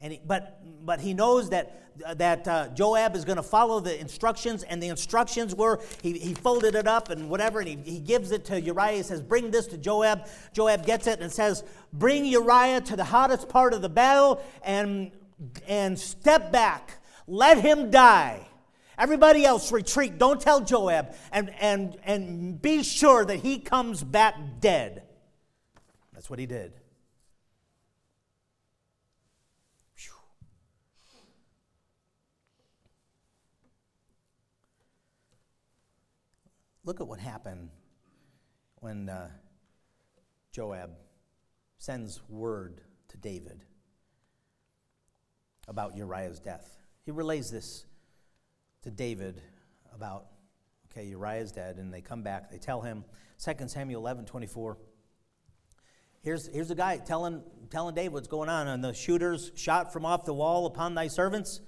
[0.03, 1.81] And he, but, but he knows that,
[2.17, 6.33] that uh, Joab is going to follow the instructions, and the instructions were he, he
[6.33, 8.97] folded it up and whatever, and he, he gives it to Uriah.
[8.97, 10.27] He says, Bring this to Joab.
[10.51, 11.63] Joab gets it and says,
[11.93, 15.11] Bring Uriah to the hottest part of the battle and,
[15.69, 16.99] and step back.
[17.25, 18.45] Let him die.
[18.97, 20.17] Everybody else retreat.
[20.17, 21.15] Don't tell Joab.
[21.31, 25.03] And, and, and be sure that he comes back dead.
[26.11, 26.73] That's what he did.
[36.85, 37.69] Look at what happened
[38.81, 39.29] when uh,
[40.51, 40.91] Joab
[41.77, 43.63] sends word to David
[45.69, 46.77] about Uriah's death.
[47.05, 47.85] He relays this
[48.81, 49.41] to David
[49.95, 50.25] about,
[50.91, 52.51] okay, Uriah's dead, and they come back.
[52.51, 53.05] They tell him,
[53.41, 54.77] 2 Samuel 11 24.
[56.21, 58.67] Here's, here's a guy telling, telling David what's going on.
[58.67, 61.61] And the shooters shot from off the wall upon thy servants,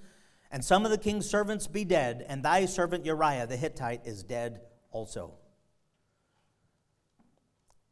[0.50, 4.22] and some of the king's servants be dead, and thy servant Uriah the Hittite is
[4.22, 4.60] dead
[4.96, 5.34] also.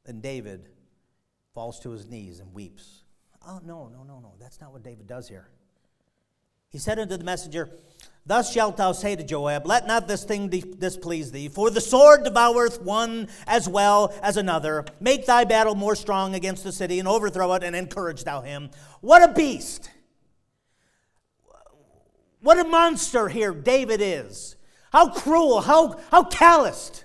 [0.06, 0.70] And David
[1.52, 3.04] falls to his knees and weeps.
[3.46, 4.32] Oh, no, no, no, no.
[4.40, 5.48] That's not what David does here.
[6.70, 7.70] He said unto the messenger,
[8.26, 12.24] Thus shalt thou say to Joab, Let not this thing displease thee, for the sword
[12.24, 14.86] devoureth one as well as another.
[14.98, 18.70] Make thy battle more strong against the city, and overthrow it, and encourage thou him.
[19.02, 19.90] What a beast!
[22.40, 24.56] What a monster here David is.
[24.94, 27.02] How cruel, how, how calloused,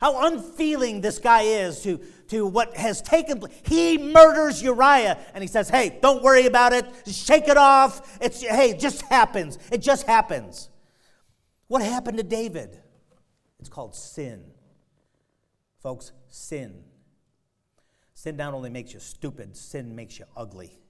[0.00, 3.52] how unfeeling this guy is to, to what has taken place.
[3.62, 6.86] He murders Uriah and he says, Hey, don't worry about it.
[7.06, 8.18] Shake it off.
[8.20, 9.60] It's, hey, it just happens.
[9.70, 10.70] It just happens.
[11.68, 12.80] What happened to David?
[13.60, 14.42] It's called sin.
[15.80, 16.82] Folks, sin.
[18.12, 20.80] Sin not only makes you stupid, sin makes you ugly.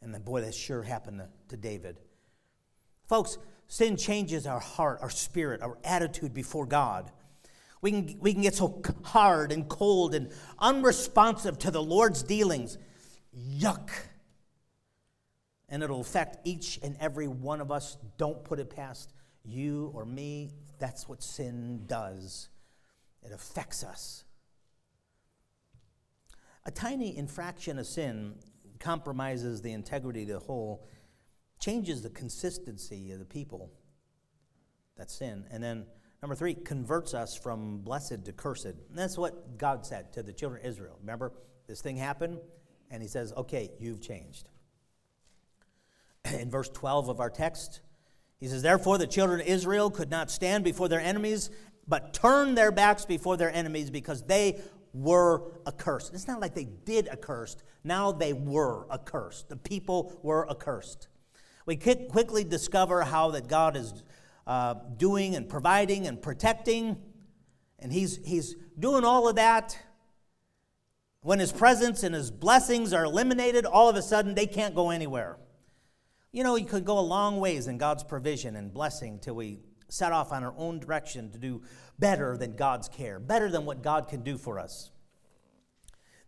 [0.00, 1.98] And then, boy, that sure happened to, to David.
[3.06, 3.36] Folks,
[3.72, 7.10] Sin changes our heart, our spirit, our attitude before God.
[7.80, 12.76] We can, we can get so hard and cold and unresponsive to the Lord's dealings.
[13.34, 13.88] Yuck.
[15.70, 17.96] And it'll affect each and every one of us.
[18.18, 20.50] Don't put it past you or me.
[20.78, 22.50] That's what sin does,
[23.22, 24.24] it affects us.
[26.66, 28.34] A tiny infraction of sin
[28.80, 30.86] compromises the integrity of the whole
[31.62, 33.70] changes the consistency of the people
[34.96, 35.44] that sin.
[35.50, 35.86] And then
[36.22, 38.66] number three, converts us from blessed to cursed.
[38.66, 40.96] And that's what God said to the children of Israel.
[41.00, 41.32] Remember,
[41.66, 42.38] this thing happened,
[42.90, 44.48] and he says, okay, you've changed.
[46.32, 47.80] In verse 12 of our text,
[48.38, 51.50] he says, Therefore the children of Israel could not stand before their enemies,
[51.86, 54.60] but turned their backs before their enemies because they
[54.92, 56.12] were accursed.
[56.12, 59.48] It's not like they did accursed, now they were accursed.
[59.48, 61.08] The people were accursed.
[61.66, 64.02] We quickly discover how that God is
[64.46, 66.96] uh, doing and providing and protecting,
[67.78, 69.78] and he's, he's doing all of that.
[71.20, 74.90] When His presence and His blessings are eliminated, all of a sudden they can't go
[74.90, 75.38] anywhere.
[76.32, 79.60] You know, you could go a long ways in God's provision and blessing till we
[79.88, 81.62] set off on our own direction to do
[81.98, 84.90] better than God's care, better than what God can do for us.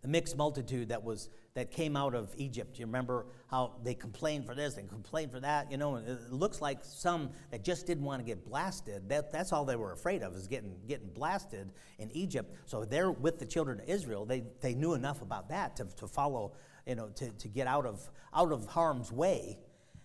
[0.03, 2.81] The mixed multitude that was that came out of Egypt.
[2.81, 5.71] You remember how they complained for this, they complained for that.
[5.71, 9.09] You know, it looks like some that just didn't want to get blasted.
[9.09, 12.57] That, that's all they were afraid of is getting getting blasted in Egypt.
[12.67, 14.25] So they're with the children of Israel.
[14.25, 16.55] They they knew enough about that to, to follow,
[16.87, 19.59] you know, to, to get out of out of harm's way.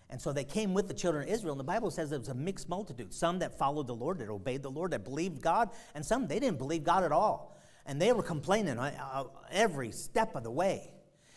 [0.08, 2.28] And so they came with the children of Israel, and the Bible says it was
[2.28, 3.14] a mixed multitude.
[3.14, 6.38] Some that followed the Lord, that obeyed the Lord, that believed God, and some they
[6.38, 7.56] didn't believe God at all.
[7.86, 10.92] And they were complaining uh, uh, every step of the way.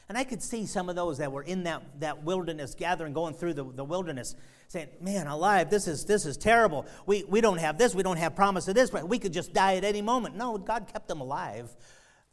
[0.10, 3.34] And I could see some of those that were in that, that wilderness gathering, going
[3.34, 4.36] through the, the wilderness,
[4.68, 6.86] saying, Man, alive, this is, this is terrible.
[7.06, 9.54] We, we don't have this, we don't have promise of this, but we could just
[9.54, 10.36] die at any moment.
[10.36, 11.74] No, God kept them alive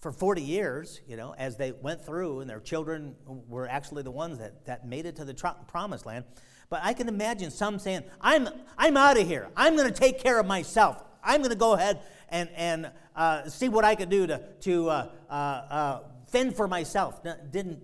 [0.00, 4.10] for 40 years, you know, as they went through, and their children were actually the
[4.10, 6.24] ones that, that made it to the tr- promised land.
[6.70, 8.48] But I can imagine some saying, I'm,
[8.78, 9.48] I'm out of here.
[9.56, 11.02] I'm going to take care of myself.
[11.22, 12.00] I'm going to go ahead
[12.30, 16.00] and, and uh, see what I can do to, to uh, uh, uh
[16.30, 17.22] fend for myself.
[17.50, 17.80] didn't,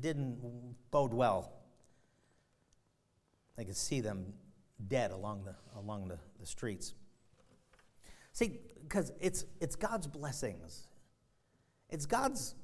[0.00, 1.52] didn't bode well.
[3.58, 4.32] I could see them
[4.88, 6.94] dead along the, along the, the streets.
[8.32, 10.86] See, because it's, it's God's blessings,
[11.90, 12.54] it's God's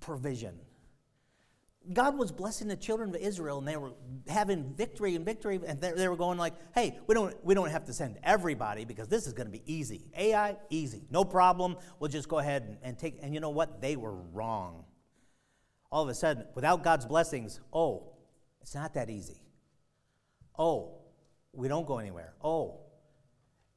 [0.00, 0.58] provision.
[1.92, 3.92] God was blessing the children of Israel, and they were
[4.28, 7.86] having victory and victory, and they were going like, "Hey, we don't we don't have
[7.86, 10.06] to send everybody because this is going to be easy.
[10.16, 11.76] Ai, easy, no problem.
[11.98, 13.80] We'll just go ahead and, and take." And you know what?
[13.80, 14.84] They were wrong.
[15.90, 18.12] All of a sudden, without God's blessings, oh,
[18.60, 19.42] it's not that easy.
[20.56, 21.00] Oh,
[21.52, 22.34] we don't go anywhere.
[22.42, 22.80] Oh,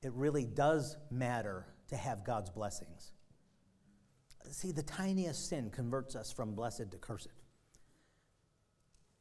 [0.02, 3.12] it really does matter to have God's blessings.
[4.52, 7.45] See, the tiniest sin converts us from blessed to cursed.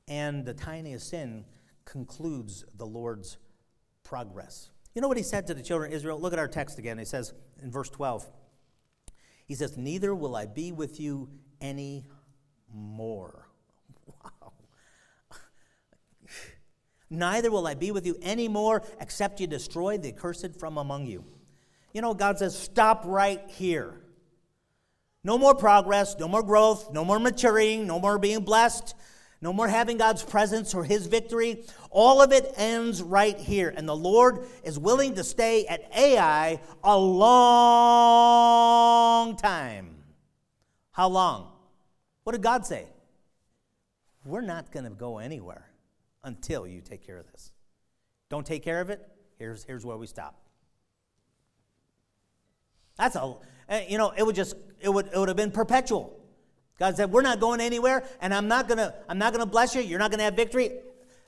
[0.09, 1.45] And the tiniest sin
[1.85, 3.39] concludes the Lord's
[4.03, 4.71] progress.
[4.95, 6.21] You know what he said to the children of Israel?
[6.21, 6.99] Look at our text again.
[6.99, 7.33] He says
[7.63, 8.27] in verse 12,
[9.47, 11.29] he says, Neither will I be with you
[11.61, 12.07] any
[12.73, 13.49] more.
[14.07, 14.53] Wow.
[17.11, 21.07] Neither will I be with you any more, except you destroy the accursed from among
[21.07, 21.25] you.
[21.95, 24.01] You know, God says, stop right here.
[25.23, 28.95] No more progress, no more growth, no more maturing, no more being blessed,
[29.45, 31.66] no more having God's presence or His victory.
[31.90, 33.74] All of it ends right here.
[33.76, 38.16] And the Lord is willing to stay at Ai a long
[39.36, 39.97] time.
[40.92, 41.53] How long?
[42.22, 42.86] What did God say?
[44.24, 45.68] We're not going to go anywhere
[46.22, 47.53] until you take care of this.
[48.30, 49.07] Don't take care of it,
[49.38, 50.40] here's, here's where we stop.
[52.97, 53.34] That's a,
[53.68, 56.18] eh, you know, it would just, it would, it would have been perpetual.
[56.79, 59.81] God said, we're not going anywhere, and I'm not gonna, I'm not gonna bless you.
[59.81, 60.72] You're not gonna have victory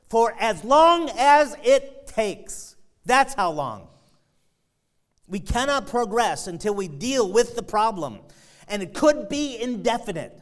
[0.09, 2.77] for as long as it takes.
[3.05, 3.89] That's how long.
[5.29, 8.21] We cannot progress until we deal with the problem,
[8.69, 10.41] and it could be indefinite.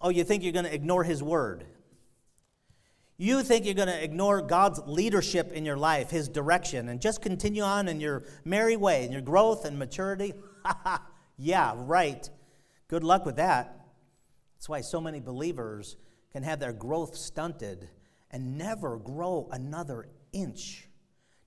[0.00, 1.64] Oh, you think you're going to ignore His word?
[3.18, 7.20] You think you're going to ignore God's leadership in your life, His direction, and just
[7.20, 10.32] continue on in your merry way, in your growth and maturity?
[11.38, 12.28] yeah, right.
[12.88, 13.81] Good luck with that.
[14.62, 15.96] That's why so many believers
[16.30, 17.88] can have their growth stunted
[18.30, 20.88] and never grow another inch,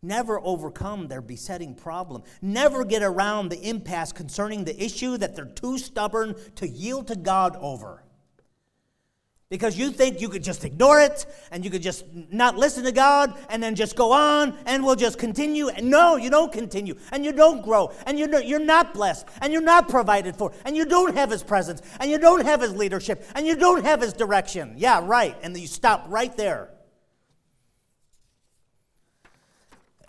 [0.01, 5.45] never overcome their besetting problem, never get around the impasse concerning the issue that they're
[5.45, 8.03] too stubborn to yield to God over
[9.55, 12.91] because you think you could just ignore it and you could just not listen to
[12.91, 15.69] God and then just go on and we'll just continue.
[15.69, 19.61] And no, you don't continue and you don't grow and you're, not blessed and you're
[19.61, 23.25] not provided for and you don't have His presence and you don't have His leadership
[23.33, 24.73] and you don't have His direction.
[24.75, 25.37] Yeah, right.
[25.41, 26.69] And you stop right there.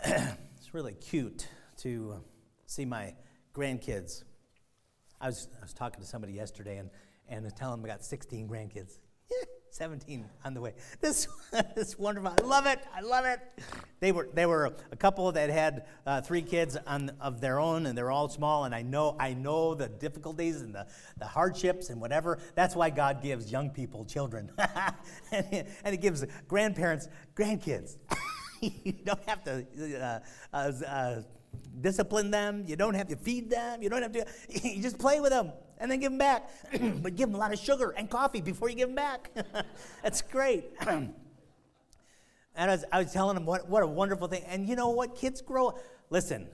[0.04, 1.46] it's really cute
[1.78, 2.16] to
[2.66, 3.14] see my
[3.54, 4.24] grandkids.
[5.20, 6.90] I was, I was talking to somebody yesterday and,
[7.28, 8.98] and telling them I got 16 grandkids.
[9.70, 10.72] 17 on the way.
[11.00, 11.28] This
[11.76, 12.32] is wonderful.
[12.40, 12.80] I love it.
[12.94, 13.40] I love it.
[14.00, 17.86] They were they were a couple that had uh, three kids on, of their own,
[17.86, 18.64] and they're all small.
[18.64, 20.86] And I know I know the difficulties and the,
[21.18, 22.38] the hardships and whatever.
[22.54, 24.50] That's why God gives young people children,
[25.32, 27.96] and, he, and He gives grandparents grandkids.
[28.60, 29.66] you don't have to.
[29.98, 30.20] Uh,
[30.52, 31.22] uh, uh
[31.80, 32.64] discipline them.
[32.66, 33.82] You don't have to feed them.
[33.82, 34.26] You don't have to.
[34.66, 36.50] You just play with them and then give them back.
[37.02, 39.30] but give them a lot of sugar and coffee before you give them back.
[40.02, 40.66] That's great.
[40.86, 41.12] and
[42.56, 44.42] I was, I was telling them what, what a wonderful thing.
[44.46, 45.16] And you know what?
[45.16, 45.78] Kids grow.
[46.10, 46.48] Listen,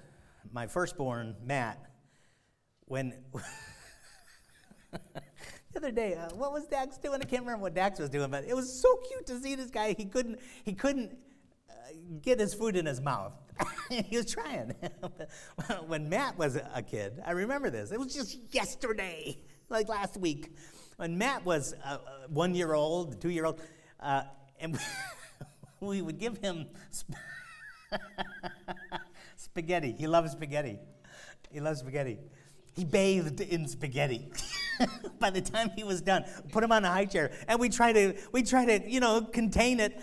[0.53, 1.79] my firstborn, Matt,
[2.87, 3.15] when.
[4.93, 4.99] the
[5.77, 7.21] other day, uh, what was Dax doing?
[7.21, 9.71] I can't remember what Dax was doing, but it was so cute to see this
[9.71, 9.95] guy.
[9.97, 11.17] He couldn't, he couldn't
[12.23, 13.33] get his food in his mouth.
[13.91, 14.75] he was trying.
[15.87, 17.93] when Matt was a kid, I remember this.
[17.93, 19.39] It was just yesterday,
[19.69, 20.55] like last week.
[20.97, 23.61] when Matt was uh, one year old, two year old,
[24.01, 24.23] uh,
[24.61, 24.79] and
[25.81, 27.15] we would give him sp-
[29.37, 29.93] spaghetti.
[29.93, 30.79] He loves spaghetti.
[31.51, 32.19] He loves spaghetti.
[32.75, 34.31] He bathed in spaghetti.
[35.19, 37.93] By the time he was done, put him on a high chair, and we try
[37.93, 40.01] to we try to you know contain it.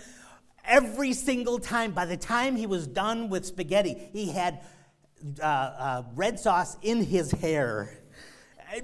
[0.64, 4.60] Every single time, by the time he was done with spaghetti, he had
[5.40, 7.96] uh, uh, red sauce in his hair.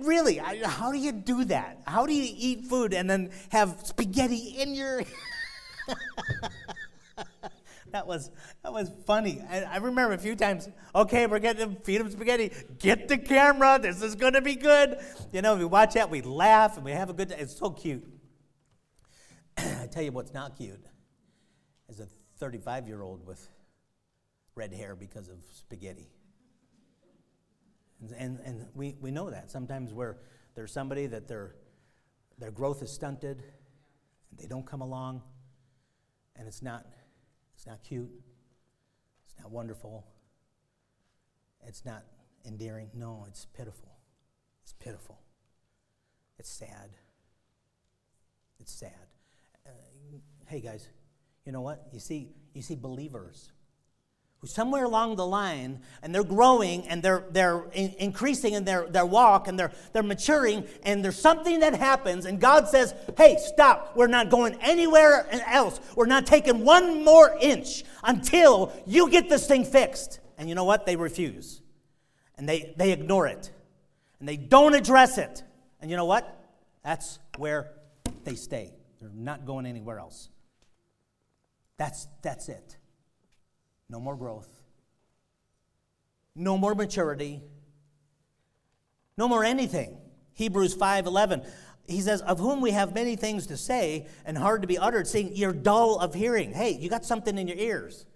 [0.01, 1.83] Really, I, how do you do that?
[1.87, 5.03] How do you eat food and then have spaghetti in your?
[7.93, 8.31] that was
[8.65, 9.41] that was funny.
[9.49, 10.69] I, I, remember a few times.
[10.93, 12.51] Okay, we're getting to feed him spaghetti.
[12.81, 13.79] Get the camera.
[13.81, 14.99] This is to be good.
[15.33, 17.31] You know, we watch that, we laugh, and we have a good.
[17.31, 18.05] It's so cute.
[19.57, 20.85] I tell you what's not cute
[21.89, 22.07] is a
[22.39, 23.49] 35 year old with
[24.55, 26.09] red hair because of spaghetti.
[28.01, 29.51] And, and, and we, we know that.
[29.51, 30.19] Sometimes where
[30.55, 31.55] there's somebody that their,
[32.39, 33.43] their growth is stunted,
[34.31, 35.23] and they don't come along,
[36.35, 36.87] and it's not,
[37.55, 38.11] it's not cute,
[39.25, 40.07] it's not wonderful,
[41.67, 42.05] it's not
[42.47, 42.91] endearing.
[42.95, 43.97] No, it's pitiful.
[44.63, 45.21] It's pitiful.
[46.39, 46.91] It's sad.
[48.61, 48.91] It's sad.
[49.67, 49.71] Uh,
[50.47, 50.89] hey guys,
[51.47, 51.87] you know what?
[51.93, 53.53] You see, you see believers
[54.39, 58.87] who somewhere along the line, and they're growing and they're, they're in, increasing in their,
[58.89, 63.39] their walk and they're, they're maturing, and there's something that happens, and God says, Hey,
[63.39, 63.97] stop.
[63.97, 65.81] We're not going anywhere else.
[65.95, 70.21] We're not taking one more inch until you get this thing fixed.
[70.37, 70.85] And you know what?
[70.85, 71.63] They refuse.
[72.37, 73.51] And they, they ignore it.
[74.19, 75.43] And they don't address it.
[75.81, 76.45] And you know what?
[76.85, 77.73] That's where
[78.25, 78.75] they stay.
[79.01, 80.29] They're not going anywhere else.
[81.79, 82.77] That's, that's it.
[83.89, 84.49] No more growth.
[86.35, 87.43] No more maturity.
[89.17, 89.99] No more anything.
[90.35, 91.47] Hebrews 5:11.
[91.89, 95.07] He says, "Of whom we have many things to say and hard to be uttered,
[95.07, 98.07] saying you're dull of hearing." Hey, you got something in your ears.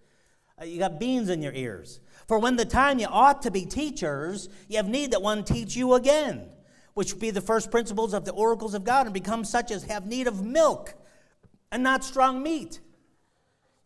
[0.60, 2.00] Uh, you got beans in your ears.
[2.26, 5.76] For when the time you ought to be teachers, you have need that one teach
[5.76, 6.50] you again,
[6.94, 10.06] which be the first principles of the oracles of God, and become such as have
[10.06, 10.94] need of milk
[11.72, 12.80] and not strong meat.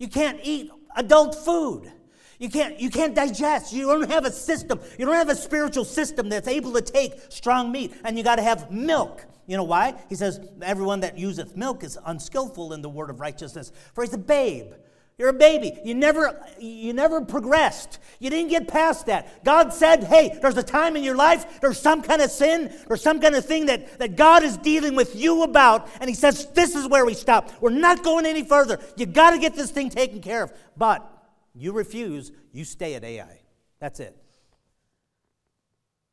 [0.04, 1.90] You can't eat adult food.
[2.38, 3.72] You can't, you can't digest.
[3.72, 4.78] You don't have a system.
[4.98, 7.94] You don't have a spiritual system that's able to take strong meat.
[8.04, 9.24] And you got to have milk.
[9.46, 9.94] You know why?
[10.10, 14.12] He says, Everyone that useth milk is unskillful in the word of righteousness, for he's
[14.12, 14.74] a babe.
[15.16, 15.78] You're a baby.
[15.84, 18.00] You never, you never progressed.
[18.18, 19.44] You didn't get past that.
[19.44, 23.02] God said, hey, there's a time in your life, there's some kind of sin, there's
[23.02, 25.88] some kind of thing that, that God is dealing with you about.
[26.00, 27.52] And He says, this is where we stop.
[27.60, 28.80] We're not going any further.
[28.96, 30.52] You got to get this thing taken care of.
[30.76, 31.08] But
[31.54, 33.40] you refuse, you stay at Ai.
[33.78, 34.16] That's it.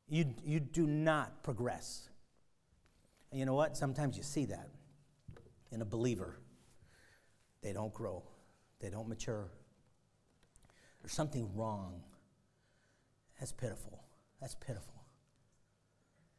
[0.08, 2.08] You, you do not progress.
[3.32, 3.78] And you know what?
[3.78, 4.70] Sometimes you see that
[5.72, 6.38] in a believer,
[7.64, 8.24] they don't grow.
[8.82, 9.52] They don't mature.
[11.02, 12.02] There's something wrong.
[13.40, 14.04] That's pitiful.
[14.40, 15.04] That's pitiful.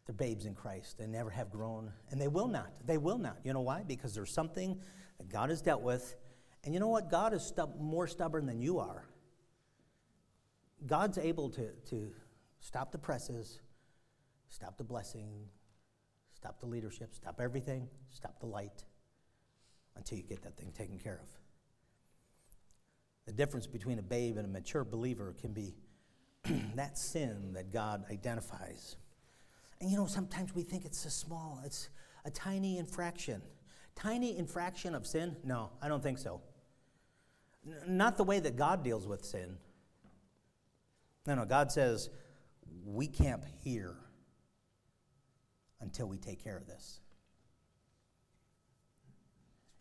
[0.07, 0.99] They're babes in Christ.
[0.99, 2.73] They never have grown, and they will not.
[2.85, 3.39] They will not.
[3.45, 3.85] You know why?
[3.87, 4.81] Because there's something
[5.19, 6.17] that God has dealt with.
[6.65, 7.11] And you know what?
[7.11, 9.09] God is more stubborn than you are.
[10.87, 12.11] God's able to, to
[12.61, 13.61] stop the presses,
[14.49, 15.29] stop the blessing,
[16.35, 18.85] stop the leadership, stop everything, stop the light
[19.97, 21.42] until you get that thing taken care of.
[23.27, 25.75] The difference between a babe and a mature believer can be
[26.75, 28.97] that sin that God identifies.
[29.81, 31.89] And you know, sometimes we think it's a small, it's
[32.25, 33.43] a tiny infraction.
[33.95, 35.37] Tiny infraction of sin?
[35.45, 36.41] No, I don't think so.
[37.67, 39.57] N- not the way that God deals with sin.
[41.27, 42.11] No, no, God says
[42.85, 43.95] we camp here
[45.81, 47.01] until we take care of this.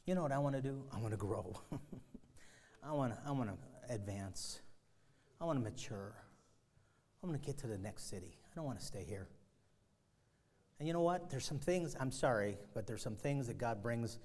[0.06, 0.84] You know what I want to do?
[0.92, 1.60] I want to grow.
[2.84, 4.62] I want to I want to advance.
[5.40, 6.14] I want to mature.
[7.24, 8.38] I want to get to the next city.
[8.46, 9.28] I don't want to stay here.
[10.80, 11.30] And you know what?
[11.30, 14.18] There's some things, I'm sorry, but there's some things that God brings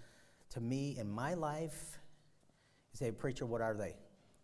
[0.51, 1.99] to me in my life.
[2.93, 3.97] You say, Preacher, what are they?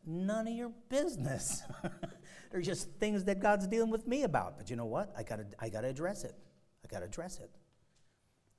[0.05, 1.63] None of your business.
[2.51, 4.59] They're just things that God's dealing with me about.
[4.59, 5.13] But you know what?
[5.17, 6.35] I gotta I gotta address it.
[6.85, 7.51] I gotta address it.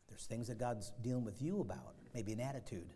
[0.08, 2.90] There's things that God's dealing with you about, maybe an attitude.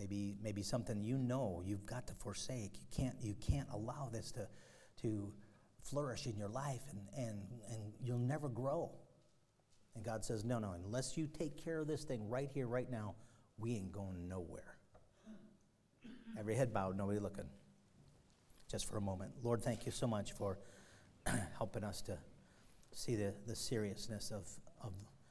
[0.00, 2.78] Maybe, maybe something you know you've got to forsake.
[2.80, 4.48] You can't, you can't allow this to,
[5.02, 5.30] to
[5.82, 8.90] flourish in your life and, and, and you'll never grow.
[9.94, 12.90] And God says, no, no, unless you take care of this thing right here, right
[12.90, 13.14] now,
[13.58, 14.78] we ain't going nowhere.
[16.38, 17.44] Every head bowed, nobody looking.
[18.70, 19.32] Just for a moment.
[19.42, 20.58] Lord, thank you so much for
[21.58, 22.16] helping us to
[22.92, 24.48] see the, the seriousness of,
[24.82, 24.94] of